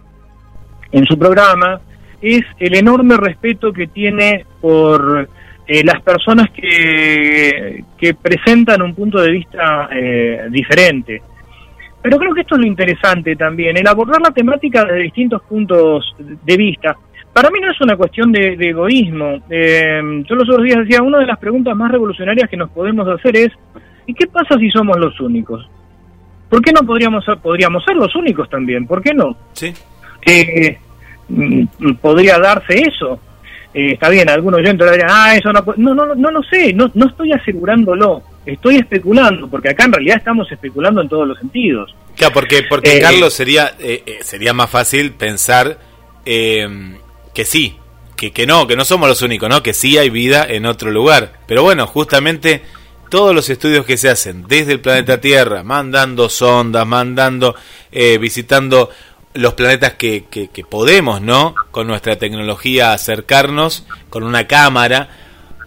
[0.91, 1.81] en, su programa,
[2.21, 5.27] es el enorme respeto que tiene por
[5.67, 11.21] eh, las personas que, que presentan un punto de vista eh, diferente.
[12.01, 16.15] Pero creo que esto es lo interesante también, el abordar la temática desde distintos puntos
[16.17, 16.97] de vista.
[17.33, 19.41] Para mí no es una cuestión de, egoísmo.
[19.49, 23.07] Eh, yo los otros días decía, una de las preguntas más revolucionarias que nos podemos
[23.07, 23.51] hacer es,
[24.05, 25.67] ¿y qué pasa si somos los únicos?
[26.47, 28.85] ¿Por qué no podríamos, podríamos ser los únicos también?
[28.85, 29.35] ¿Por qué no?
[29.53, 29.73] Sí.
[30.27, 30.77] Eh,
[31.27, 33.19] mm, podría darse eso.
[33.73, 36.91] Eh, está bien, algunos oyentes dirán, ah, eso no No, no, no lo sé, no,
[36.93, 41.95] no estoy asegurándolo, estoy especulando, porque acá en realidad estamos especulando en todos los sentidos.
[42.15, 43.73] Claro, porque, porque Carlos, sería,
[44.21, 45.79] sería más fácil pensar
[47.33, 47.77] que sí,
[48.15, 49.63] que, que no, que no somos los únicos, ¿no?
[49.63, 51.39] Que sí hay vida en otro lugar.
[51.47, 52.63] Pero bueno, justamente
[53.09, 57.55] todos los estudios que se hacen desde el planeta Tierra, mandando sondas, mandando,
[57.91, 58.89] eh, visitando
[59.33, 61.55] los planetas que, que, podemos, ¿no?
[61.71, 65.09] Con nuestra tecnología acercarnos con una cámara.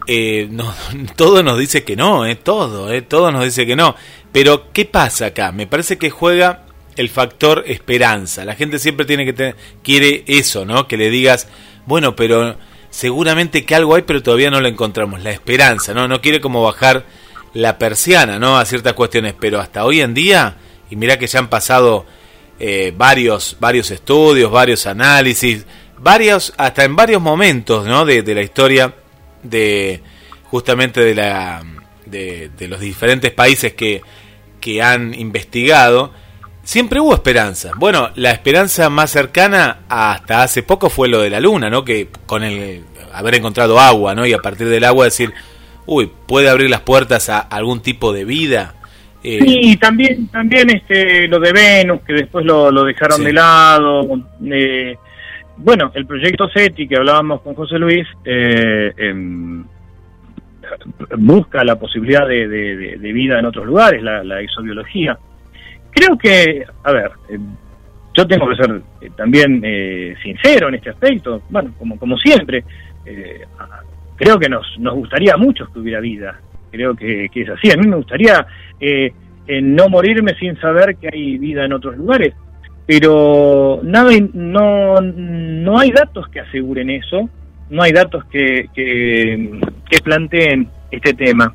[0.06, 0.72] Eh, no,
[1.16, 3.96] todo nos dice que no, eh, todo, eh, todo nos dice que no.
[4.32, 5.52] Pero, ¿qué pasa acá?
[5.52, 6.65] Me parece que juega
[6.96, 8.44] el factor esperanza.
[8.44, 10.88] La gente siempre tiene que tener, quiere eso, ¿no?
[10.88, 11.48] Que le digas,
[11.86, 12.56] bueno, pero
[12.90, 15.22] seguramente que algo hay, pero todavía no lo encontramos.
[15.22, 16.08] La esperanza, ¿no?
[16.08, 17.04] No quiere como bajar
[17.54, 18.58] la persiana, ¿no?
[18.58, 20.56] A ciertas cuestiones, pero hasta hoy en día,
[20.90, 22.06] y mira que ya han pasado
[22.58, 25.66] eh, varios, varios estudios, varios análisis,
[25.98, 28.04] varios, hasta en varios momentos, ¿no?
[28.04, 28.94] De, de la historia
[29.42, 30.02] de
[30.50, 31.62] justamente de la
[32.06, 34.00] de, de los diferentes países que,
[34.60, 36.12] que han investigado
[36.66, 37.70] siempre hubo esperanza.
[37.76, 41.84] Bueno, la esperanza más cercana hasta hace poco fue lo de la luna, ¿no?
[41.84, 42.82] Que con el
[43.14, 44.26] haber encontrado agua, ¿no?
[44.26, 45.32] Y a partir del agua decir,
[45.86, 48.74] uy, puede abrir las puertas a algún tipo de vida.
[49.22, 54.06] Eh, sí, también, también este, lo de Venus, que después lo, dejaron de lado.
[54.44, 54.96] Eh,
[55.58, 59.64] bueno, el proyecto SETI que hablábamos con José Luis eh, em,
[61.16, 65.16] busca la posibilidad de, vida en otros lugares, la, la exobiología.
[65.96, 67.38] Creo que, a ver, eh,
[68.12, 72.62] yo tengo que ser eh, también eh, sincero en este aspecto, bueno, como, como siempre,
[74.16, 76.38] creo que nos, nos gustaría a muchos que hubiera vida,
[76.70, 78.46] creo que, es así, a mí me gustaría
[79.62, 82.34] no morirme sin saber que hay vida en otros lugares,
[82.84, 87.30] pero nada, no, no hay datos que aseguren eso,
[87.70, 91.54] no hay datos que, que, que planteen este tema.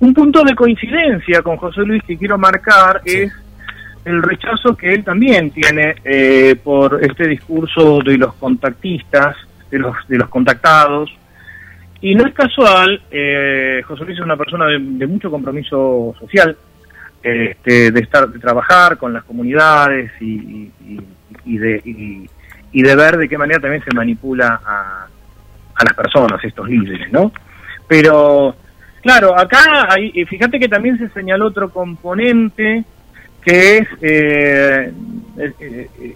[0.00, 3.32] Un punto de coincidencia con José Luis que quiero marcar es
[4.04, 9.36] el rechazo que él también tiene eh, por este discurso de los contactistas,
[9.70, 11.10] de los, de los contactados.
[12.00, 16.56] Y no es casual, eh, José Luis es una persona de, mucho compromiso social,
[17.22, 20.70] este, de estar, de trabajar con las comunidades y,
[21.44, 21.82] y, de,
[22.72, 25.06] y, de ver de qué manera también se manipula a,
[25.74, 27.32] a las personas, estos líderes, ¿no?
[27.86, 28.56] Pero,
[29.02, 32.84] claro, acá hay, fíjate que también se señaló otro componente
[33.44, 34.92] que es eh,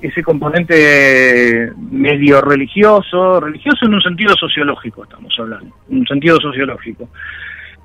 [0.02, 7.08] ese componente medio religioso, religioso en un sentido sociológico estamos hablando, en un sentido sociológico.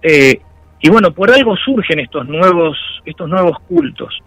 [0.02, 0.40] Eh,
[0.82, 4.18] y bueno, por algo surgen estos nuevos, estos nuevos cultos.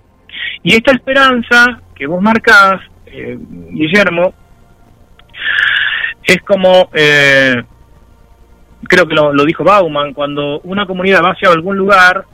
[0.63, 3.39] Y esta esperanza que vos marcás, eh,
[3.71, 4.33] Guillermo,
[6.25, 7.67] es como, creo
[9.09, 12.25] que lo, lo dijo Bauman, cuando una comunidad va hacia algún lugar,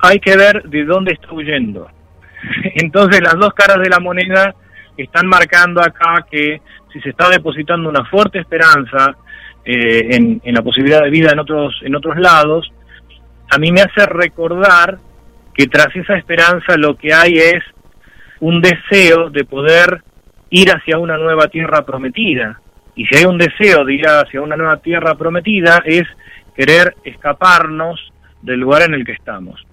[0.00, 1.88] hay que ver de dónde está huyendo.
[2.76, 4.54] Entonces las dos caras de la moneda
[4.96, 6.60] están marcando acá que
[6.92, 9.16] si se está depositando una fuerte esperanza
[9.64, 12.72] eh, en, en, la posibilidad de vida en otros, en otros lados,
[13.50, 14.98] a mí me hace recordar
[15.54, 17.62] que tras esa esperanza lo que hay es
[18.40, 20.02] un deseo de poder
[20.50, 22.60] ir hacia una nueva tierra prometida.
[22.94, 26.04] Y si hay un deseo de ir hacia una nueva tierra prometida es
[26.56, 28.12] querer escaparnos
[28.42, 29.64] del lugar en el que estamos.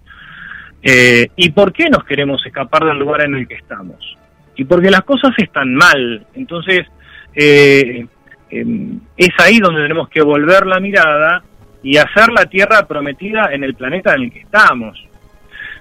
[0.87, 4.15] Eh, ¿Y por qué nos queremos escapar del lugar en el que estamos?
[4.55, 6.27] Y porque las cosas están mal.
[6.35, 6.85] Entonces,
[7.33, 8.05] eh,
[8.51, 11.43] em, es ahí donde tenemos que volver la mirada
[11.81, 15.03] y hacer la tierra prometida en el planeta en el que estamos.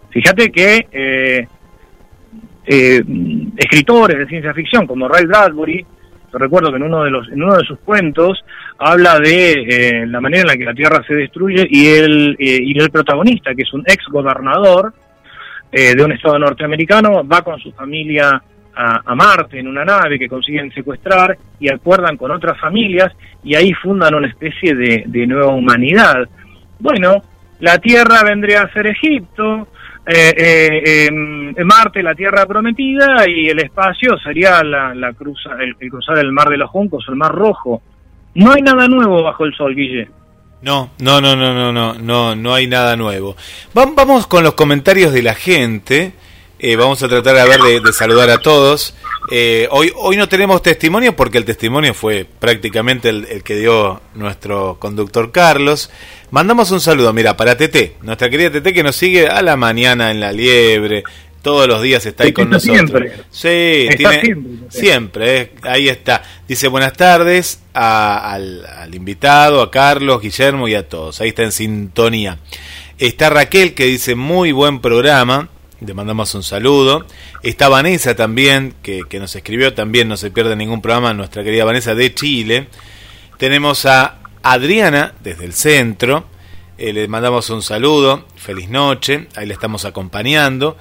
[0.08, 1.46] Fíjate que eh,
[3.58, 5.84] escritores de ciencia ficción como Ray Bradbury,
[6.38, 8.44] recuerdo que en uno de los en uno de sus cuentos
[8.78, 12.90] habla de la manera en la que la Tierra se destruye y el y el
[12.90, 14.92] protagonista que es un ex gobernador
[15.76, 18.40] eh, de un estado norteamericano, va con su familia
[18.76, 23.12] a, Marte en una nave que consiguen secuestrar y acuerdan con otras familias
[23.42, 26.28] y ahí fundan una especie de, nueva humanidad.
[26.78, 27.22] Bueno,
[27.58, 29.66] la Tierra vendría a ser Egipto,
[30.06, 31.10] eh, eh,
[31.64, 36.48] Marte la Tierra prometida y el espacio sería la, la cruza, el, cruzar el Mar
[36.48, 37.82] de los Juncos, el Mar Rojo.
[38.34, 40.08] No hay nada nuevo bajo el sol, Guille.
[40.62, 43.36] No, no, no, no, no, no, no, no hay nada nuevo.
[43.74, 46.14] Vamos con los comentarios de la gente.
[46.58, 48.94] Eh, vamos a tratar a ver de, saludar a todos.
[49.30, 54.78] Eh, hoy, hoy no tenemos testimonio porque el testimonio fue prácticamente el, que dio nuestro
[54.78, 55.90] conductor Carlos.
[56.30, 60.10] Mandamos un saludo, mira, para Tete, nuestra querida Tete que nos sigue a la mañana
[60.10, 61.04] en la liebre,
[61.42, 62.88] todos los días está ahí con nosotros.
[62.88, 63.12] Siempre.
[63.30, 63.88] Sí,
[64.70, 66.22] siempre, eh, ahí está.
[66.48, 71.20] Dice buenas tardes al, al, invitado, a Carlos, Guillermo y a todos.
[71.20, 72.38] Ahí está en sintonía.
[72.98, 75.50] Está Raquel que dice muy buen programa.
[75.86, 77.06] Le mandamos un saludo.
[77.42, 81.64] Está Vanessa también, que, que nos escribió también, no se pierde ningún programa, nuestra querida
[81.64, 82.68] Vanessa de Chile.
[83.38, 86.26] Tenemos a Adriana desde el centro.
[86.78, 90.76] Eh, le mandamos un saludo, feliz noche, ahí le estamos acompañando.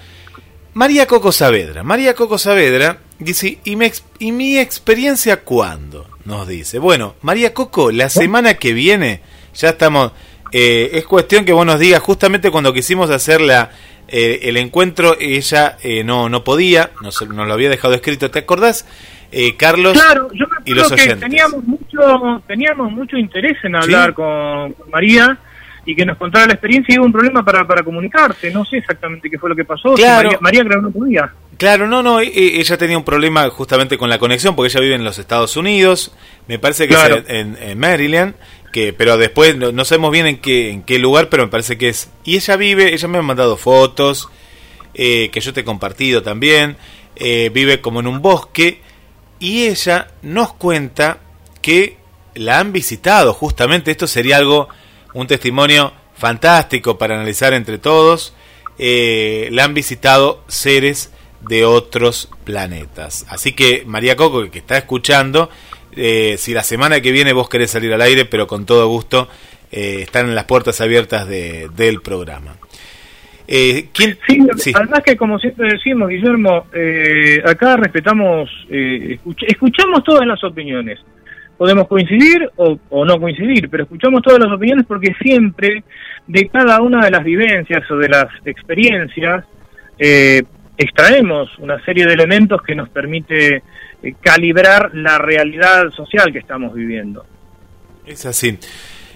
[0.74, 1.84] María Coco Saavedra.
[1.84, 3.78] María Coco Saavedra dice, ¿y,
[4.20, 6.08] ¿y mi experiencia cuándo?
[6.26, 6.80] Nos dice.
[6.80, 9.22] Bueno, María Coco, la semana que viene
[9.54, 10.14] ya estamos...
[10.54, 13.72] Eh, es cuestión que vos nos digas, justamente cuando quisimos hacer la,
[14.08, 18.30] eh, el encuentro, ella eh, no, no podía, nos, nos, lo había dejado escrito.
[18.30, 18.88] ¿Te acordás,
[19.58, 19.94] Carlos?
[19.94, 25.40] Claro, yo me y los que teníamos mucho, teníamos mucho interés en hablar con María
[25.86, 28.52] y que nos contara la experiencia y hubo un problema para, para comunicarse.
[28.52, 29.96] No sé exactamente qué fue lo que pasó.
[29.96, 30.38] Claro.
[30.40, 31.34] María, María no podía.
[31.58, 34.82] Claro, no, no, e, e, ella tenía un problema justamente con la conexión porque ella
[34.82, 36.14] vive en los Estados Unidos,
[36.48, 38.36] me parece que es en, Maryland,
[38.74, 41.88] que pero después no, sabemos bien en qué, en qué lugar, pero me parece que
[41.88, 42.10] es...
[42.26, 44.28] Y ella vive, ella me ha mandado fotos,
[44.94, 46.76] eh, que yo te he compartido también,
[47.16, 48.82] eh, vive como en un bosque,
[49.40, 51.20] y ella nos cuenta
[51.62, 51.98] que
[52.34, 54.68] la han visitado, justamente esto sería algo
[55.14, 58.34] un testimonio fantástico para analizar entre todos.
[58.80, 63.26] Eh, la han visitado seres de otros planetas.
[63.30, 65.50] Así que María Coco, que está escuchando,
[65.96, 69.28] eh, si la semana que viene vos querés salir al aire, pero con todo gusto,
[69.72, 72.56] eh, están en las puertas abiertas de, del programa.
[73.48, 74.18] Eh, ¿quién?
[74.28, 76.66] Sí, además que como siempre decimos, Guillermo,
[77.46, 78.50] acá respetamos,
[79.48, 81.00] escuchamos todas las opiniones
[81.58, 85.84] podemos coincidir o, no coincidir, pero escuchamos todas las opiniones porque siempre
[86.28, 89.46] de cada una de las vivencias o de las experiencias
[90.00, 90.44] eh,
[90.78, 93.64] extraemos una serie de elementos que nos permite
[94.04, 97.26] eh, calibrar la realidad social que estamos viviendo.
[98.06, 98.60] Es así.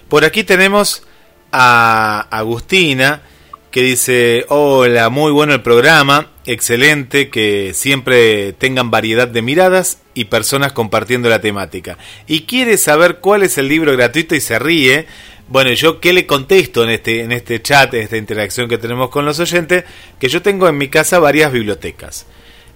[0.08, 1.06] Por aquí tenemos
[1.52, 3.22] a Agustina
[3.70, 10.24] que dice, hola, muy bueno el programa, excelente, que siempre tengan variedad de miradas y
[10.24, 11.98] personas compartiendo la temática.
[12.26, 15.06] Y quiere saber cuál es el libro gratuito y se ríe.
[15.48, 19.10] Bueno, yo qué le contesto en este, en este chat, en esta interacción que tenemos
[19.10, 19.84] con los oyentes,
[20.18, 22.26] que yo tengo en mi casa varias bibliotecas.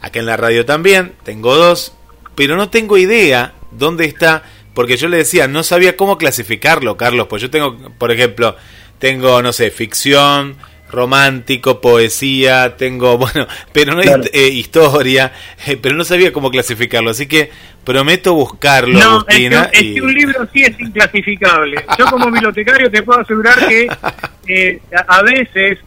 [0.00, 1.94] Acá en la radio también, tengo dos,
[2.34, 4.42] pero no tengo idea dónde está,
[4.74, 8.56] porque yo le decía, no sabía cómo clasificarlo, Carlos, pues yo tengo, por ejemplo,
[8.98, 10.56] tengo, no sé, ficción,
[10.92, 15.32] romántico, poesía, tengo, bueno, pero no eh, historia,
[15.66, 17.50] eh, pero no sabía cómo clasificarlo, así que
[17.84, 19.70] prometo buscarlo, no, Agustina.
[19.72, 21.84] Es que, un libro sí es inclasificable.
[21.98, 23.88] Yo como bibliotecario te puedo asegurar que
[24.46, 25.78] eh, a, veces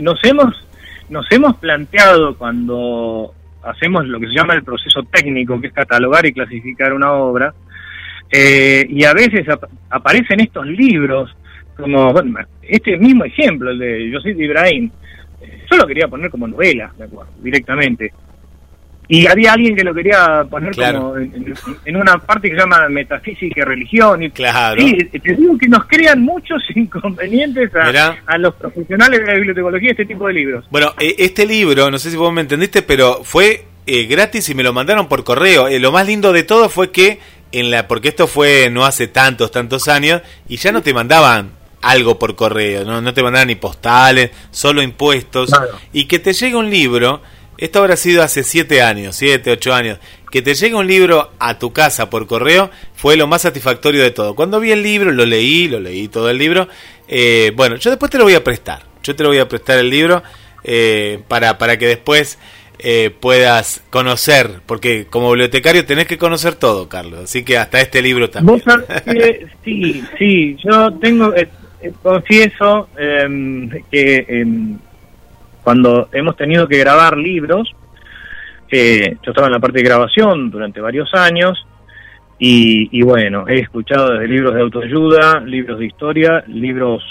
[0.00, 0.66] nos hemos
[1.08, 6.26] nos hemos planteado cuando hacemos lo que se llama el proceso técnico, que es catalogar
[6.26, 7.54] y clasificar una obra,
[8.34, 9.46] y a veces
[9.90, 11.36] aparecen estos libros
[11.76, 12.14] como,
[12.62, 14.90] este mismo ejemplo, el de José Ibrahim,
[15.40, 16.92] eh, yo lo quería poner como novela,
[17.40, 18.12] directamente.
[19.08, 23.60] Y había alguien que lo quería poner como en, una parte que se llama metafísica
[23.60, 24.22] y religión.
[24.22, 24.80] Y, claro.
[24.80, 30.06] Sí, te digo que nos crean muchos inconvenientes a, los profesionales de la bibliotecología este
[30.06, 30.64] tipo de libros.
[30.70, 34.54] Bueno, e, este libro, no sé si vos me entendiste, pero fue eh, gratis y
[34.54, 35.68] me lo mandaron por correo.
[35.68, 37.18] Eh, lo más lindo de todo fue que
[37.50, 41.50] en la porque esto fue no hace tantos tantos años y ya no te mandaban
[41.82, 45.50] algo por correo, no, no te mandan ni postales, solo impuestos.
[45.92, 47.20] Y que te llegue un libro,
[47.64, 49.98] esto habrá sido hace siete años, siete, ocho años,
[50.32, 54.10] que te llegue un libro a tu casa por correo fue lo más satisfactorio de
[54.10, 54.34] todo.
[54.34, 56.66] Cuando vi el libro, lo leí, lo leí todo el libro.
[57.06, 59.78] Eh, bueno, yo después te lo voy a prestar, yo te lo voy a prestar
[59.78, 60.24] el libro
[60.64, 62.38] eh, para, para que después...
[62.84, 68.02] Eh, puedas conocer, porque como bibliotecario tenés que conocer todo, Carlos, así que hasta este
[68.02, 68.60] libro también.
[69.64, 71.48] sí, sí, yo tengo, eh,
[72.02, 74.78] confieso em, que em,
[75.62, 77.74] cuando hemos tenido que grabar libros,
[78.70, 81.66] eh, yo estaba en la parte de grabación durante varios años
[82.44, 87.04] y, bueno, he escuchado desde libros de autoayuda, libros de historia, libros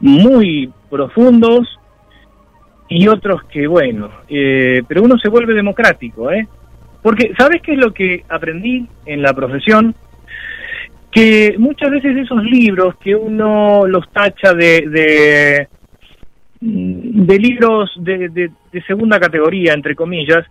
[0.00, 1.78] muy profundos
[2.88, 6.48] y otros que, bueno, eh, pero uno se vuelve democrático, ¿eh?
[7.02, 9.94] Porque, ¿sabes qué es lo que aprendí en la profesión?
[11.12, 15.68] que muchas veces esos libros que uno los tacha de, de,
[16.64, 20.46] de libros de, de, segunda categoría, entre comillas,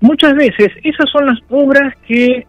[0.00, 2.44] muchas veces esas son las obras que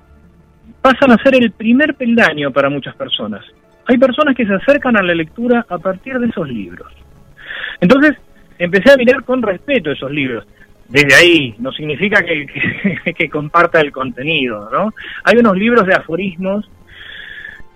[0.82, 3.46] pasan a ser el primer peldaño para muchas personas.
[3.86, 6.92] Hay personas que se acercan a la lectura a partir de esos libros.
[7.82, 8.14] Entonces,
[8.58, 10.48] empecé a mirar con respeto esos libros.
[10.88, 14.92] Desde ahí, no significa que, que, que comparta el contenido, ¿no?
[15.24, 16.68] Hay unos libros de aforismos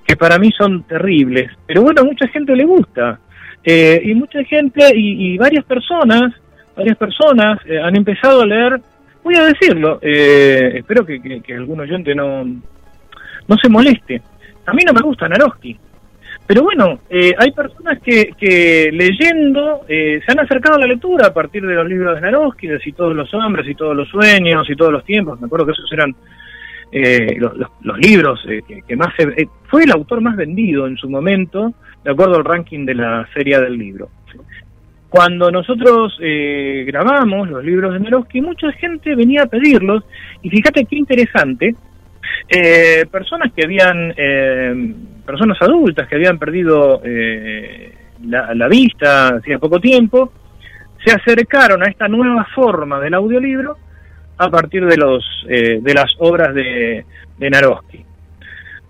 [0.07, 3.19] que para mí son terribles, pero bueno, a mucha gente le gusta.
[3.63, 6.33] Eh, y mucha gente y, y, varias personas,
[6.75, 8.81] varias personas eh, han empezado a leer,
[9.23, 14.21] voy a decirlo, eh, espero que, que, que, algún oyente no, no se moleste.
[14.65, 15.77] A mí no me gusta Naroski,
[16.45, 21.27] pero bueno, eh, hay personas que, que leyendo eh, se han acercado a la lectura
[21.27, 24.09] a partir de los libros de Naroski, de Si todos los hombres, y todos los
[24.09, 25.39] sueños, y todos los tiempos.
[25.39, 26.13] Me acuerdo que esos eran
[27.39, 28.45] los, los, los, libros
[28.87, 31.73] que, más se, fue el autor más vendido en su momento,
[32.03, 34.09] de acuerdo al ranking de la serie del libro.
[35.09, 40.03] Cuando nosotros eh, grabamos los libros de Naroski, mucha gente venía a pedirlos,
[40.41, 41.75] y fíjate qué interesante,
[42.49, 44.93] eh, personas que habían, eh,
[45.25, 47.93] personas adultas que habían perdido eh,
[48.25, 50.33] la, la, vista hacía poco tiempo,
[51.05, 53.77] se acercaron a esta nueva forma del audiolibro
[54.37, 57.05] a partir de los eh, de las obras de,
[57.37, 58.05] de Naroski.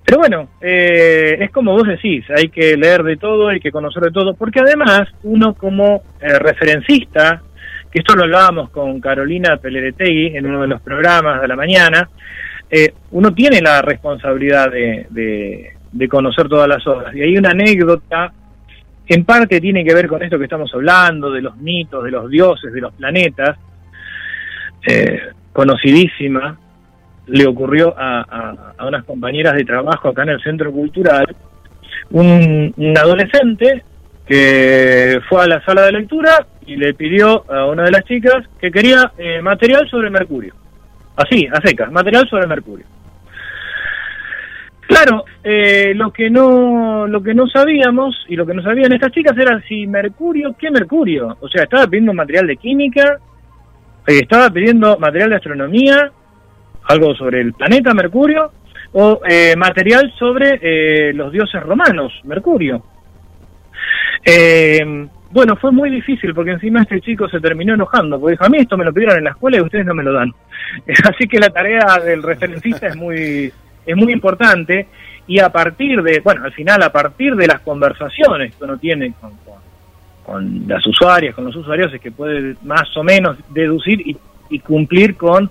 [0.06, 4.04] Pero bueno, eh, es como vos decís, hay que leer de todo, hay que conocer
[4.04, 7.42] de todo, porque además uno como eh, referencista,
[7.90, 12.10] que esto lo hablábamos con Carolina Peleretegui en uno de los programas de la mañana,
[12.70, 15.06] eh, uno tiene la responsabilidad de,
[15.92, 17.16] de, conocer todas las obras.
[17.16, 18.34] Y hay una anécdota,
[19.06, 22.30] en parte tiene que ver con esto que estamos hablando, de los mitos, de los
[22.30, 23.58] dioses, de los planetas,
[24.88, 25.20] eh,
[25.54, 26.58] conocidísima,
[27.28, 31.36] le ocurrió a, a, unas compañeras de trabajo acá en el Centro Cultural,
[32.12, 33.84] un, un adolescente
[34.26, 38.46] que fue a la sala de lectura y le pidió a una de las chicas
[38.60, 40.54] que quería eh, material sobre Mercurio.
[41.16, 42.86] Así, a secas, material sobre Mercurio.
[44.88, 49.12] Claro, eh, lo que no lo que no sabíamos y lo que no sabían estas
[49.12, 51.38] chicas era si Mercurio, ¿qué Mercurio?
[51.40, 53.18] O sea, estaba pidiendo material de química,
[54.08, 56.12] eh, estaba pidiendo material de astronomía,
[56.88, 58.52] algo sobre el planeta Mercurio,
[58.94, 62.84] o eh, material sobre eh, los dioses romanos, Mercurio.
[64.24, 68.50] Eh, bueno, fue muy difícil porque encima este chico se terminó enojando, porque dijo, a
[68.50, 70.32] mí esto me lo pidieron en la escuela y ustedes no me lo dan.
[71.10, 73.52] Así que la tarea del referencista es muy,
[73.84, 74.88] es muy importante
[75.26, 79.14] y a partir de, bueno, al final a partir de las conversaciones que uno tiene
[79.20, 79.56] con, con,
[80.24, 84.16] con las usuarias, con los usuarios, es que puede más o menos deducir y,
[84.52, 85.50] y cumplir con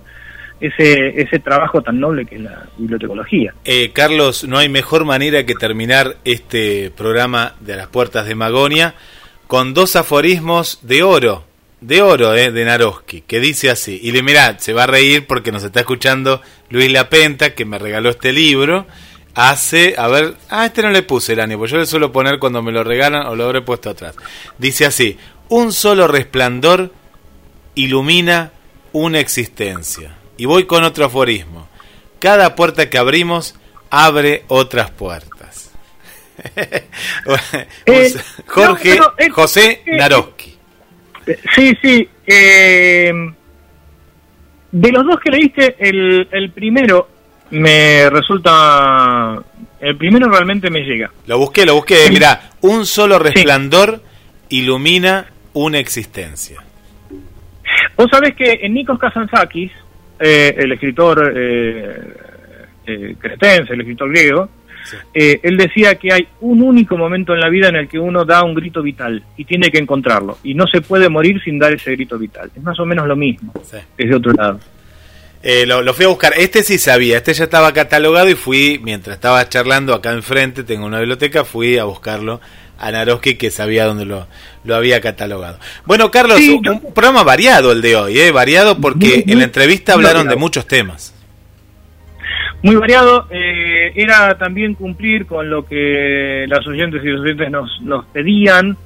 [0.59, 3.53] ese, ese trabajo tan noble que es la bibliotecología.
[3.65, 8.95] Eh, Carlos, no hay mejor manera que terminar este programa de las puertas de Magonia
[9.47, 11.45] con dos aforismos de oro,
[11.81, 15.27] de oro, eh, de Naroski, que dice así, y le mirá, se va a reír
[15.27, 18.87] porque nos está escuchando Luis Lapenta, que me regaló este libro,
[19.35, 22.39] hace, a ver, ah, este no le puse el año, pues yo le suelo poner
[22.39, 24.15] cuando me lo regalan o lo habré puesto atrás.
[24.57, 25.17] Dice así,
[25.49, 26.91] un solo resplandor
[27.75, 28.51] ilumina
[28.93, 30.15] una existencia.
[30.37, 31.67] Y voy con otro aforismo.
[32.19, 33.55] Cada puerta que abrimos
[33.89, 35.71] abre otras puertas.
[37.85, 38.13] eh,
[38.47, 40.55] Jorge no, pero, eh, José eh, Naroski.
[41.55, 42.09] Sí, sí.
[42.25, 43.11] Eh,
[44.71, 47.07] de los dos que leíste, el, el primero
[47.51, 49.41] me resulta...
[49.79, 51.11] El primero realmente me llega.
[51.27, 52.09] Lo busqué, lo busqué.
[52.09, 54.01] Mirá, un solo resplandor
[54.49, 54.57] sí.
[54.57, 56.63] ilumina una existencia.
[57.97, 59.71] Vos sabés que en Nikos Kazantzakis,
[60.23, 62.13] eh, el escritor eh,
[62.87, 64.49] eh, cretense, el escritor griego,
[64.89, 64.97] sí.
[65.13, 68.25] Eh, él decía que hay un único momento en la vida en el que uno
[68.25, 70.37] da un grito vital y tiene que encontrarlo.
[70.43, 72.51] Y no se puede morir sin dar ese grito vital.
[72.55, 73.77] Es más o menos lo mismo, sí.
[73.97, 74.59] desde otro lado.
[75.41, 76.33] Eh, lo, lo, fui a buscar.
[76.37, 80.85] Este sí sabía, este ya estaba catalogado y fui, mientras estaba charlando acá enfrente, tengo
[80.85, 82.39] una biblioteca, fui a buscarlo
[82.85, 84.27] a Naroski que sabía dónde lo,
[84.63, 85.57] lo había catalogado.
[85.85, 88.31] Bueno, Carlos, sí, un, un, programa variado el de hoy, ¿eh?
[88.31, 91.13] variado porque en la entrevista hablaron de muchos temas.
[92.61, 97.81] Muy variado, eh, era también cumplir con lo que las oyentes y los oyentes nos,
[97.81, 98.77] nos pedían,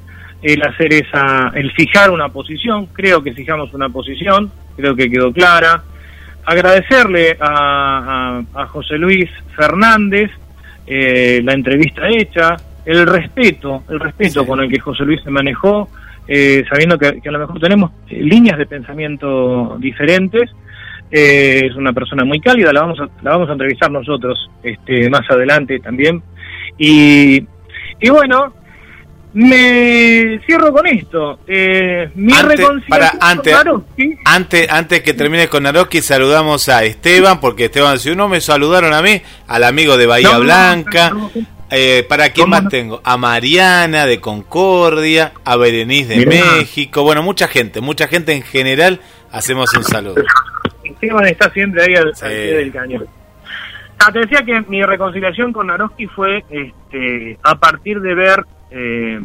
[0.41, 5.31] el hacer esa, el fijar una posición, creo que fijamos una posición, creo que quedó
[5.31, 5.83] clara
[6.47, 10.31] agradecerle a, a, a, José Luis Fernández
[10.87, 12.55] eh, la entrevista hecha,
[12.88, 14.47] el respeto, el respeto sí.
[14.47, 15.89] con el que José Luis se manejó,
[16.27, 20.49] eh, sabiendo que, que, a lo mejor tenemos líneas de pensamiento diferentes,
[21.09, 25.09] Eh, es una persona muy cálida, la vamos a, la vamos a entrevistar nosotros este,
[25.09, 26.22] más adelante también.
[26.77, 27.38] Y,
[28.01, 28.51] y bueno,
[29.34, 31.39] me cierro con esto.
[31.47, 33.55] Eh, mi Antes- para, antes,
[34.26, 38.93] antes, antes que termines con Naroski, saludamos a Esteban, porque Esteban, si no me saludaron
[38.93, 41.11] a mí, al amigo de Bahía no, Blanca.
[41.11, 41.56] no, no.
[41.69, 42.69] Eh, ¿Para quién ¿Cómo más no?
[42.69, 43.02] tengo?
[43.03, 46.45] A Mariana de Concordia, a Berenice de Mirá.
[46.57, 47.03] México.
[47.03, 49.02] Bueno, mucha gente, mucha gente en general.
[49.31, 50.23] Hacemos un saludo.
[50.84, 52.26] Esteban está siempre ahí al, Sí.
[52.26, 53.06] al pie del cañón.
[53.99, 59.19] Ah, te decía que mi reconciliación con Naroski fue este, a partir de ver eh,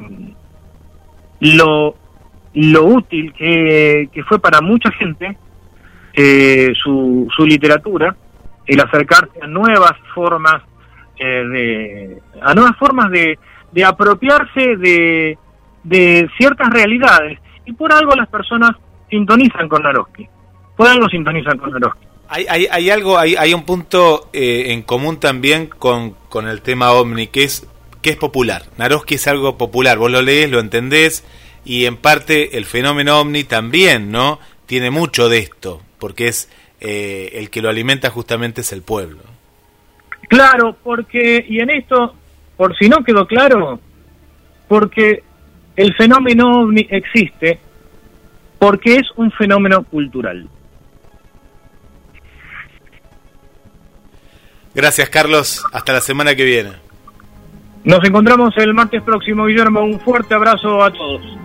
[1.40, 1.94] lo,
[2.54, 5.36] lo útil que, que fue para mucha gente
[6.14, 8.16] eh, su, su literatura,
[8.66, 10.62] el acercarse a nuevas formas
[11.24, 13.38] de a nuevas formas de,
[13.72, 15.38] de apropiarse de,
[15.84, 18.72] de ciertas realidades y por algo las personas
[19.10, 20.28] sintonizan con Naroski
[20.76, 24.82] por algo sintonizan con Naroski Hay, hay, hay algo, hay, hay un punto eh, en
[24.82, 27.66] común también con, con el tema ovni, que es,
[28.00, 28.64] que es popular.
[28.78, 31.24] Naroski es algo popular, vos lo lees, lo entendés,
[31.64, 34.38] y en parte el fenómeno ovni también, ¿no?
[34.66, 36.50] Tiene mucho de esto, porque es
[36.80, 39.20] eh, el que lo alimenta justamente es el pueblo.
[40.32, 42.14] Claro, porque, y en esto,
[42.56, 43.78] por si no quedó claro,
[44.66, 45.22] porque
[45.76, 47.60] el fenómeno ovni existe,
[48.58, 50.48] porque es un fenómeno cultural.
[54.74, 55.66] Gracias, Carlos.
[55.70, 56.72] Hasta la semana que viene.
[57.84, 59.82] Nos encontramos el martes próximo, Guillermo.
[59.82, 61.41] Un fuerte abrazo a todos.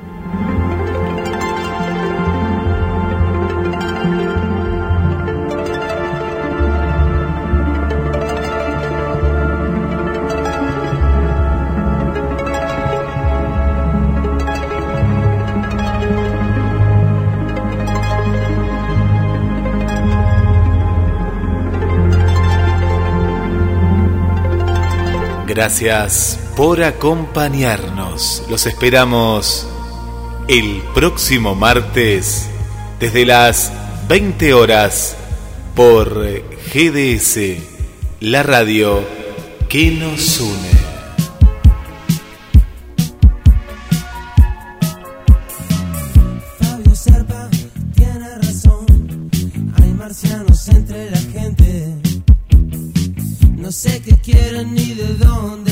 [25.57, 28.43] Gracias por acompañarnos.
[28.47, 29.67] Los esperamos
[30.47, 32.45] el próximo martes
[32.99, 33.71] desde las
[34.07, 35.17] 20 horas
[35.73, 36.23] por
[36.71, 37.39] GDS,
[38.19, 39.03] la radio
[39.67, 40.76] que nos une.
[53.77, 55.66] Sé qué quieren ni de dónde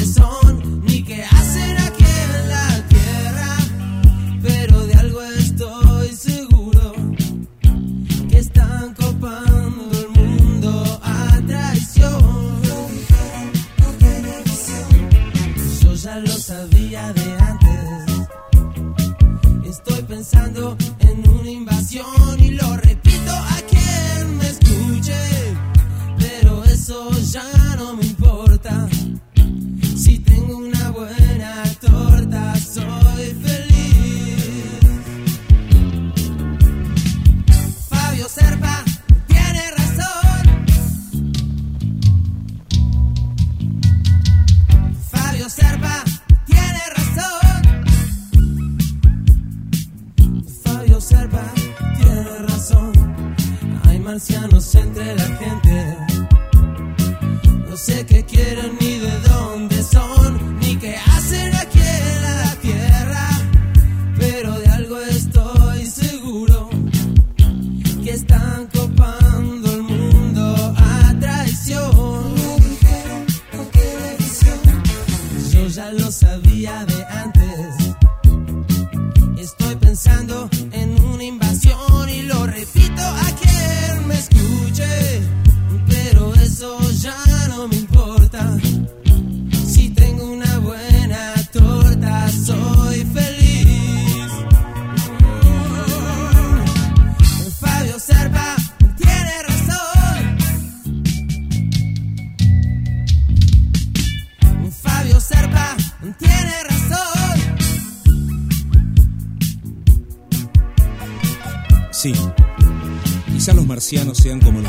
[113.95, 114.59] marcianos sean como